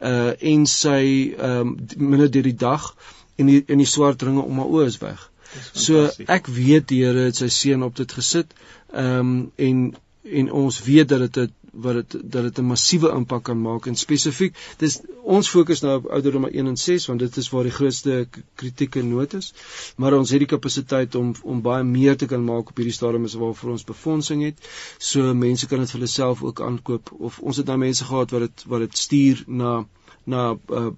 uh 0.00 0.32
en 0.52 0.66
sy 0.66 1.02
ehm 1.32 1.60
um, 1.60 1.76
minder 1.96 2.30
deur 2.30 2.48
die 2.50 2.58
dag 2.66 2.90
en 3.36 3.52
die 3.52 3.62
in 3.66 3.80
die 3.80 3.88
swart 3.88 4.22
ringe 4.22 4.44
om 4.44 4.58
haar 4.60 4.72
oë 4.72 4.86
is 4.92 4.98
weg. 5.00 5.30
So 5.72 6.08
ek 6.26 6.50
weet 6.52 6.88
die 6.90 7.04
Here 7.04 7.28
het 7.28 7.38
sy 7.40 7.48
seun 7.52 7.86
op 7.86 7.96
dit 7.96 8.12
gesit. 8.12 8.52
Ehm 8.92 9.20
um, 9.20 9.38
en 9.56 9.86
en 10.26 10.50
ons 10.52 10.82
weet 10.82 11.08
dat 11.08 11.32
dit 11.32 11.52
wat 11.84 11.94
dit 11.94 12.16
dat 12.32 12.42
dit 12.48 12.58
'n 12.58 12.66
massiewe 12.72 13.10
impak 13.14 13.42
kan 13.48 13.60
maak 13.60 13.86
en 13.86 13.96
spesifiek 13.96 14.56
dis 14.78 15.00
ons 15.22 15.48
fokus 15.48 15.80
nou 15.80 15.96
op 15.96 16.06
ouderdom 16.18 16.46
1 16.46 16.66
en 16.66 16.76
6 16.76 17.06
want 17.06 17.20
dit 17.20 17.36
is 17.36 17.50
waar 17.50 17.62
die 17.62 17.76
grootste 17.78 18.28
kritieke 18.54 19.02
nood 19.02 19.34
is 19.34 19.52
maar 19.96 20.18
ons 20.18 20.30
het 20.30 20.38
die 20.38 20.52
kapasiteit 20.54 21.14
om 21.14 21.34
om 21.42 21.62
baie 21.62 21.84
meer 21.84 22.16
te 22.16 22.26
kan 22.26 22.44
maak 22.44 22.68
op 22.68 22.76
hierdie 22.76 22.94
stadium 22.98 23.24
is 23.24 23.34
waarvoor 23.34 23.70
ons 23.70 23.84
befondsing 23.84 24.42
het 24.42 24.70
so 24.98 25.34
mense 25.34 25.66
kan 25.66 25.78
dit 25.78 25.90
vir 25.90 26.00
hulle 26.00 26.12
self 26.14 26.42
ook 26.42 26.60
aankoop 26.60 27.12
of 27.18 27.38
ons 27.40 27.56
het 27.56 27.66
nou 27.66 27.78
mense 27.78 28.04
gehad 28.04 28.30
wat 28.30 28.40
dit 28.48 28.64
wat 28.66 28.80
dit 28.86 28.98
stuur 28.98 29.44
na 29.46 29.84
na 30.26 30.56
uh, 30.70 30.90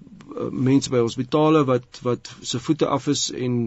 mense 0.51 0.89
by 0.89 1.01
hospitale 1.03 1.61
wat 1.65 1.99
wat 2.05 2.29
se 2.41 2.59
voete 2.59 2.87
af 2.87 3.07
is 3.11 3.29
en 3.31 3.57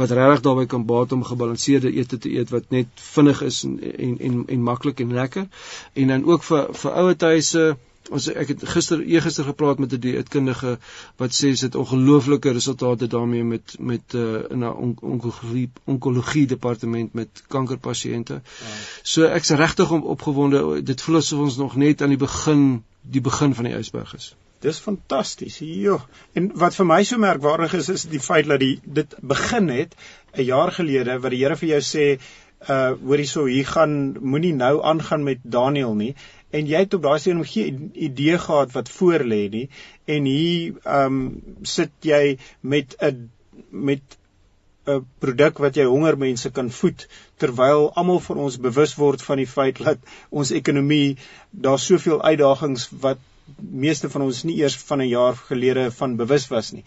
wat 0.00 0.12
regtig 0.18 0.42
daarbey 0.44 0.66
kan 0.72 0.84
baat 0.88 1.12
om 1.12 1.24
gebalanseerde 1.24 1.92
ete 1.92 2.18
te 2.18 2.32
eet 2.36 2.52
wat 2.54 2.70
net 2.74 3.04
vinnig 3.14 3.42
is 3.46 3.62
en 3.64 3.78
en 3.80 4.18
en, 4.28 4.42
en 4.56 4.62
maklik 4.62 5.00
en 5.00 5.12
lekker. 5.12 5.46
En 5.92 6.12
dan 6.12 6.24
ook 6.24 6.42
vir 6.42 6.55
vir 6.82 6.98
ouer 7.02 7.16
tuise 7.16 7.66
ons 8.14 8.28
ek 8.30 8.52
het 8.52 8.64
gister 8.70 9.02
eergister 9.02 9.46
gepraat 9.46 9.80
met 9.82 9.92
'n 9.92 10.00
dieetkundige 10.00 10.78
wat 11.22 11.34
sê 11.34 11.52
dit 11.60 11.74
ongelooflike 11.74 12.52
resultate 12.58 13.06
daarmee 13.06 13.44
met 13.44 13.76
met 13.78 14.14
uh, 14.14 14.50
in 14.50 14.64
'n 14.64 14.96
onkologie 15.00 15.70
onkologie 15.84 16.46
departement 16.46 17.12
met 17.12 17.42
kankerpasiënte. 17.48 18.34
Ja. 18.34 18.74
So 19.02 19.24
ek's 19.24 19.50
regtig 19.50 19.90
opgewonde. 19.90 20.82
Dit 20.82 21.02
voel 21.02 21.16
asof 21.16 21.40
ons 21.40 21.56
nog 21.56 21.76
net 21.76 22.02
aan 22.02 22.14
die 22.14 22.24
begin 22.26 22.84
die 23.02 23.20
begin 23.20 23.54
van 23.54 23.64
die 23.64 23.74
ysberg 23.74 24.14
is. 24.14 24.34
Dis 24.60 24.78
fantasties. 24.78 25.58
Jo. 25.58 26.00
En 26.32 26.50
wat 26.54 26.74
vir 26.74 26.86
my 26.86 27.02
so 27.04 27.18
merkwaardig 27.18 27.74
is 27.74 27.88
is 27.88 28.04
die 28.04 28.20
feit 28.20 28.46
dat 28.46 28.60
die 28.60 28.80
dit 28.84 29.14
begin 29.20 29.68
het 29.68 29.94
'n 30.34 30.42
jaar 30.42 30.72
gelede 30.72 31.20
wat 31.20 31.30
die 31.30 31.44
Here 31.44 31.56
vir 31.56 31.68
jou 31.68 31.80
sê 31.80 32.18
uh 32.68 32.92
hoorie 33.04 33.26
so 33.26 33.44
hier 33.44 33.66
gaan 33.66 34.16
moenie 34.20 34.54
nou 34.54 34.82
aangaan 34.82 35.22
met 35.22 35.38
Daniel 35.42 35.94
nie 35.94 36.14
en 36.50 36.68
jy 36.70 36.82
het 36.84 36.94
op 36.94 37.02
daai 37.02 37.18
stadium 37.18 37.44
geen 37.44 37.90
idee 38.08 38.38
gehad 38.38 38.72
wat 38.72 38.88
voor 38.98 39.24
lê 39.32 39.42
nie. 39.50 39.68
En 40.04 40.24
hier 40.24 40.76
um 41.00 41.18
sit 41.62 41.92
jy 42.00 42.38
met 42.60 42.96
'n 43.00 43.30
met 43.70 44.18
'n 44.86 45.06
produk 45.18 45.58
wat 45.58 45.76
jy 45.76 45.84
honger 45.84 46.18
mense 46.18 46.50
kan 46.50 46.70
voed 46.70 47.08
terwyl 47.42 47.90
almal 47.94 48.20
van 48.20 48.36
ons 48.46 48.58
bewus 48.66 48.94
word 48.94 49.22
van 49.22 49.36
die 49.42 49.50
feit 49.52 49.78
dat 49.78 49.98
ons 50.30 50.50
ekonomie 50.50 51.16
daar 51.50 51.78
soveel 51.78 52.22
uitdagings 52.22 52.88
wat 53.06 53.18
meeste 53.56 54.10
van 54.10 54.22
ons 54.26 54.42
nie 54.44 54.56
eers 54.60 54.76
van 54.88 55.00
'n 55.00 55.08
jaar 55.08 55.36
gelede 55.48 55.90
van 55.90 56.16
bewus 56.16 56.48
was 56.48 56.72
nie. 56.72 56.84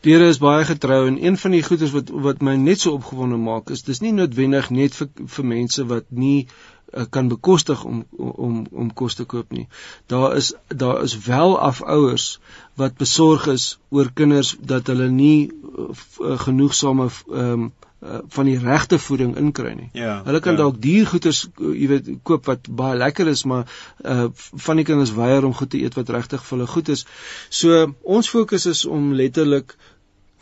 Die 0.00 0.12
Here 0.12 0.28
is 0.28 0.38
baie 0.38 0.64
getrou 0.64 1.06
en 1.06 1.24
een 1.24 1.36
van 1.36 1.50
die 1.50 1.62
goeders 1.62 1.92
wat 1.96 2.10
wat 2.26 2.42
my 2.42 2.56
net 2.56 2.80
so 2.80 2.92
opgewonde 2.92 3.36
maak 3.36 3.70
is 3.70 3.82
dis 3.82 4.00
nie 4.00 4.12
noodwendig 4.12 4.70
net 4.70 4.94
vir 4.94 5.08
vir 5.36 5.44
mense 5.44 5.86
wat 5.86 6.04
nie 6.08 6.46
uh, 6.92 7.04
kan 7.10 7.28
bekostig 7.28 7.84
om 7.84 8.04
om 8.18 8.66
om 8.70 8.92
kos 8.92 9.14
te 9.14 9.24
koop 9.24 9.52
nie. 9.52 9.68
Daar 10.06 10.36
is 10.36 10.52
daar 10.68 11.02
is 11.02 11.18
wel 11.26 11.58
afouers 11.60 12.40
wat 12.74 12.96
besorg 12.96 13.46
is 13.46 13.78
oor 13.88 14.10
kinders 14.12 14.56
dat 14.60 14.86
hulle 14.86 15.08
nie 15.08 15.50
uh, 15.50 16.38
genoegsame 16.46 17.08
ehm 17.08 17.50
um, 17.52 17.72
uh, 18.04 18.18
van 18.28 18.44
die 18.44 18.58
regte 18.58 18.98
voeding 18.98 19.36
inkry 19.40 19.72
nie. 19.74 19.88
Ja, 19.92 20.18
hulle 20.26 20.40
kan 20.44 20.56
ja. 20.56 20.64
dalk 20.64 20.80
diergoeders 20.82 21.44
uh, 21.48 21.72
jy 21.72 21.88
weet 21.88 22.10
koop 22.22 22.46
wat 22.50 22.68
baie 22.68 22.98
lekker 23.00 23.30
is, 23.32 23.44
maar 23.44 23.64
uh 24.04 24.28
van 24.66 24.80
die 24.80 24.84
kinders 24.84 25.14
weier 25.16 25.44
om 25.44 25.54
goed 25.54 25.70
te 25.70 25.80
eet 25.82 25.96
wat 25.98 26.12
regtig 26.14 26.44
vir 26.44 26.58
hulle 26.58 26.70
goed 26.70 26.92
is. 26.94 27.06
So 27.48 27.94
ons 28.02 28.30
fokus 28.30 28.66
is 28.70 28.84
om 28.84 29.12
letterlik 29.14 29.76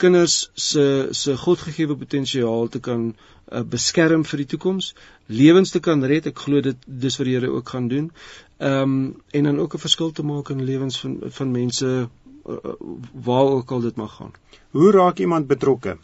kinders 0.03 0.51
se 0.55 1.09
se 1.11 1.37
godgegewe 1.37 1.96
potensiaal 1.96 2.68
te 2.68 2.81
kan 2.81 3.05
uh, 3.12 3.62
beskerm 3.75 4.25
vir 4.25 4.42
die 4.42 4.48
toekoms, 4.55 4.94
lewens 5.27 5.70
te 5.70 5.81
kan 5.81 6.03
red. 6.12 6.27
Ek 6.27 6.38
glo 6.46 6.62
dit 6.64 6.87
dis 6.87 7.18
wat 7.18 7.29
die 7.29 7.37
Here 7.37 7.53
ook 7.53 7.75
gaan 7.75 7.88
doen. 7.92 8.11
Ehm 8.59 8.83
um, 8.83 9.22
en 9.31 9.51
dan 9.51 9.59
ook 9.59 9.75
'n 9.75 9.85
verskil 9.87 10.11
te 10.12 10.22
maak 10.22 10.51
in 10.51 10.64
lewens 10.64 11.01
van 11.01 11.18
van 11.38 11.51
mense 11.51 12.09
uh, 12.48 12.75
waar 13.12 13.51
ook 13.59 13.70
al 13.70 13.81
dit 13.81 13.96
mag 13.96 14.16
gaan. 14.16 14.33
Hoe 14.70 14.90
raak 14.90 15.18
iemand 15.18 15.46
betrokke? 15.46 15.98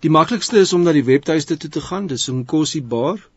Die 0.00 0.10
maklikste 0.10 0.58
is 0.58 0.72
om 0.72 0.82
na 0.82 0.92
die 0.92 1.04
webtuiste 1.04 1.56
toe 1.56 1.70
te 1.70 1.80
gaan. 1.80 2.06
Dis 2.06 2.28
Nkosi 2.28 2.82
Bar 2.82 3.28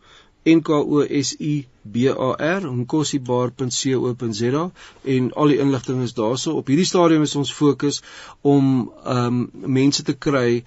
N 0.45 0.61
K 0.61 0.69
O 0.69 1.03
S 1.03 1.35
I 1.39 1.67
B 1.83 1.95
A 2.07 2.35
R 2.59 2.71
nkosibar.co.za 2.71 4.71
en 5.03 5.33
al 5.33 5.47
die 5.51 5.59
inligting 5.59 6.03
is 6.03 6.13
daarso. 6.13 6.51
Op 6.61 6.67
hierdie 6.71 6.87
stadium 6.87 7.21
is 7.27 7.35
ons 7.35 7.53
fokus 7.53 8.01
om 8.41 8.91
ehm 9.03 9.25
um, 9.25 9.49
mense 9.79 10.03
te 10.03 10.15
kry 10.27 10.63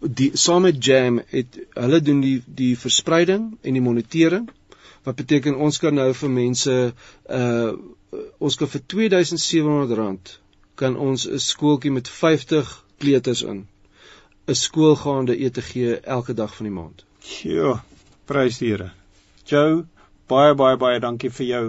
die 0.00 0.30
saam 0.38 0.62
met 0.62 0.84
Jam 0.84 1.18
het 1.32 1.58
hulle 1.74 2.00
doen 2.00 2.20
die 2.22 2.38
die 2.46 2.74
verspreiding 2.78 3.48
en 3.62 3.78
die 3.78 3.82
monitering 3.82 4.46
wat 5.04 5.16
beteken 5.18 5.58
ons 5.66 5.78
kan 5.82 5.94
nou 5.94 6.12
vir 6.20 6.30
mense 6.30 6.74
uh 7.40 7.72
ons 8.38 8.54
kan 8.56 8.70
vir 8.72 8.82
R2700 8.82 10.30
kan 10.80 10.94
ons 10.96 11.26
'n 11.26 11.42
skooltjie 11.46 11.92
met 11.92 12.08
50 12.08 12.70
kleuters 13.02 13.42
in 13.42 13.66
'n 14.48 14.54
skoolgaande 14.54 15.36
ete 15.36 15.62
gee 15.62 16.00
elke 16.00 16.34
dag 16.34 16.54
van 16.56 16.66
die 16.66 16.74
maand. 16.74 17.04
Ja, 17.42 17.82
prys 18.24 18.58
die 18.58 18.70
Here. 18.70 18.90
Joe, 19.44 19.84
baie 20.26 20.54
baie 20.54 20.76
baie 20.76 21.00
dankie 21.00 21.30
vir 21.30 21.46
jou 21.46 21.64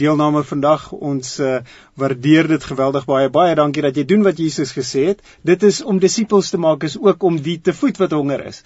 deelname 0.00 0.42
vandag. 0.44 0.90
Ons 0.92 1.38
uh, 1.40 1.60
waardeer 1.94 2.48
dit 2.48 2.64
geweldig 2.64 3.06
baie. 3.08 3.30
Baie 3.32 3.54
dankie 3.54 3.84
dat 3.84 3.96
jy 3.96 4.04
doen 4.04 4.24
wat 4.26 4.40
Jesus 4.40 4.72
gesê 4.76 5.06
het. 5.12 5.24
Dit 5.42 5.62
is 5.62 5.80
om 5.80 6.00
disippels 6.02 6.50
te 6.52 6.60
maak 6.60 6.84
is 6.88 6.98
ook 7.00 7.22
om 7.22 7.40
die 7.40 7.58
te 7.60 7.72
voed 7.76 8.00
wat 8.02 8.16
honger 8.16 8.44
is. 8.52 8.62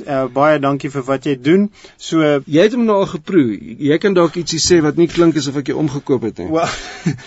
Uh, 0.00 0.24
baie 0.32 0.58
dankie 0.62 0.90
vir 0.90 1.04
wat 1.06 1.26
jy 1.28 1.34
doen. 1.36 1.68
So 2.00 2.22
jy 2.46 2.66
het 2.66 2.76
hom 2.76 2.84
nou 2.88 2.96
al 3.02 3.08
geproe. 3.10 3.58
Jy 3.88 3.98
kan 4.02 4.16
dalk 4.16 4.38
ietsie 4.40 4.60
sê 4.62 4.80
wat 4.84 4.96
nie 5.00 5.08
klink 5.10 5.36
asof 5.36 5.60
ek 5.60 5.72
jou 5.72 5.78
omgekoop 5.82 6.26
het 6.28 6.42
nie. 6.42 6.48
Well, 6.52 6.70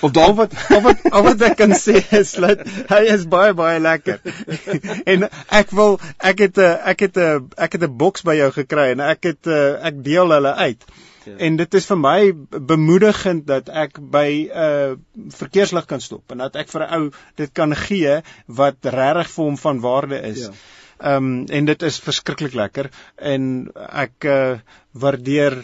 of 0.01 0.15
dalk 0.15 0.37
wat 0.39 0.57
of 0.73 0.83
wat 0.87 1.05
of 1.11 1.25
wat 1.29 1.47
ek 1.49 1.57
kan 1.61 1.75
sê 1.77 2.01
is 2.19 2.35
dat 2.41 2.65
hy 2.89 3.01
is 3.15 3.27
baie 3.29 3.53
baie 3.53 3.79
lekker. 3.79 4.21
en 5.13 5.27
ek 5.61 5.73
wil 5.77 5.99
ek 6.19 6.45
het 6.47 6.57
'n 6.57 6.69
eh, 6.69 6.93
ek 6.93 7.07
het 7.07 7.17
'n 7.17 7.49
ek 7.57 7.77
het 7.77 7.83
'n 7.89 7.97
boks 7.97 8.25
by 8.25 8.39
jou 8.41 8.51
gekry 8.51 8.91
en 8.95 8.99
ek 8.99 9.23
het 9.33 9.47
ek 9.91 10.03
deel 10.03 10.31
hulle 10.31 10.53
uit. 10.55 10.81
Ja. 11.25 11.37
En 11.37 11.55
dit 11.57 11.73
is 11.73 11.85
vir 11.89 11.97
my 11.97 12.19
bemoedigend 12.69 13.47
dat 13.49 13.69
ek 13.69 13.97
by 14.13 14.29
'n 14.45 14.65
uh, 14.65 15.29
verkeerslig 15.33 15.85
kan 15.85 16.01
stop 16.01 16.31
en 16.31 16.37
dat 16.37 16.55
ek 16.55 16.69
vir 16.69 16.85
'n 16.85 16.93
ou 16.97 17.11
dit 17.35 17.51
kan 17.53 17.75
gee 17.75 18.21
wat 18.45 18.75
regtig 18.81 19.29
vir 19.29 19.45
hom 19.45 19.57
van 19.57 19.79
waarde 19.79 20.21
is. 20.21 20.39
Ja. 20.39 20.51
Ehm 20.99 21.15
um, 21.15 21.45
en 21.47 21.65
dit 21.65 21.81
is 21.81 21.99
verskriklik 21.99 22.53
lekker 22.53 22.89
en 23.15 23.71
ek 24.05 24.27
uh, 24.31 24.59
waardeer 24.91 25.57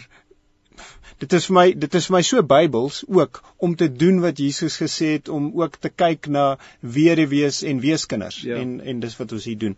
dit 1.22 1.36
is 1.38 1.46
vir 1.48 1.54
my 1.56 1.64
dit 1.84 1.94
is 1.98 2.08
vir 2.08 2.16
my 2.16 2.22
so 2.26 2.42
Bybels 2.52 3.02
ook 3.08 3.40
om 3.66 3.76
te 3.78 3.88
doen 3.88 4.20
wat 4.24 4.42
Jesus 4.42 4.76
gesê 4.82 5.12
het 5.16 5.30
om 5.32 5.50
ook 5.60 5.78
te 5.80 5.88
kyk 5.88 6.28
na 6.36 6.44
weduwees 6.80 7.62
en 7.62 7.80
weeskinders 7.84 8.42
ja. 8.42 8.58
en 8.60 8.80
en 8.80 9.00
dis 9.04 9.16
wat 9.20 9.32
ons 9.38 9.46
hier 9.48 9.58
doen. 9.58 9.76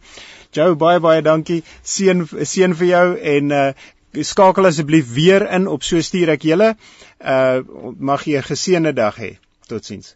Jou 0.56 0.70
baie 0.80 1.02
baie 1.04 1.22
dankie. 1.22 1.62
Seën 1.82 2.26
seën 2.54 2.74
vir 2.80 2.90
jou 2.90 3.06
en 3.36 3.58
uh 3.60 3.66
skakel 4.14 4.68
asseblief 4.68 5.08
weer 5.14 5.42
in 5.56 5.64
op 5.66 5.82
so 5.82 6.00
stuur 6.00 6.36
ek 6.36 6.44
julle. 6.50 6.74
Uh 7.20 7.62
mag 8.10 8.26
jy 8.26 8.38
'n 8.38 8.50
geseënde 8.50 8.94
dag 8.94 9.18
hê. 9.18 9.34
Totsiens. 9.68 10.14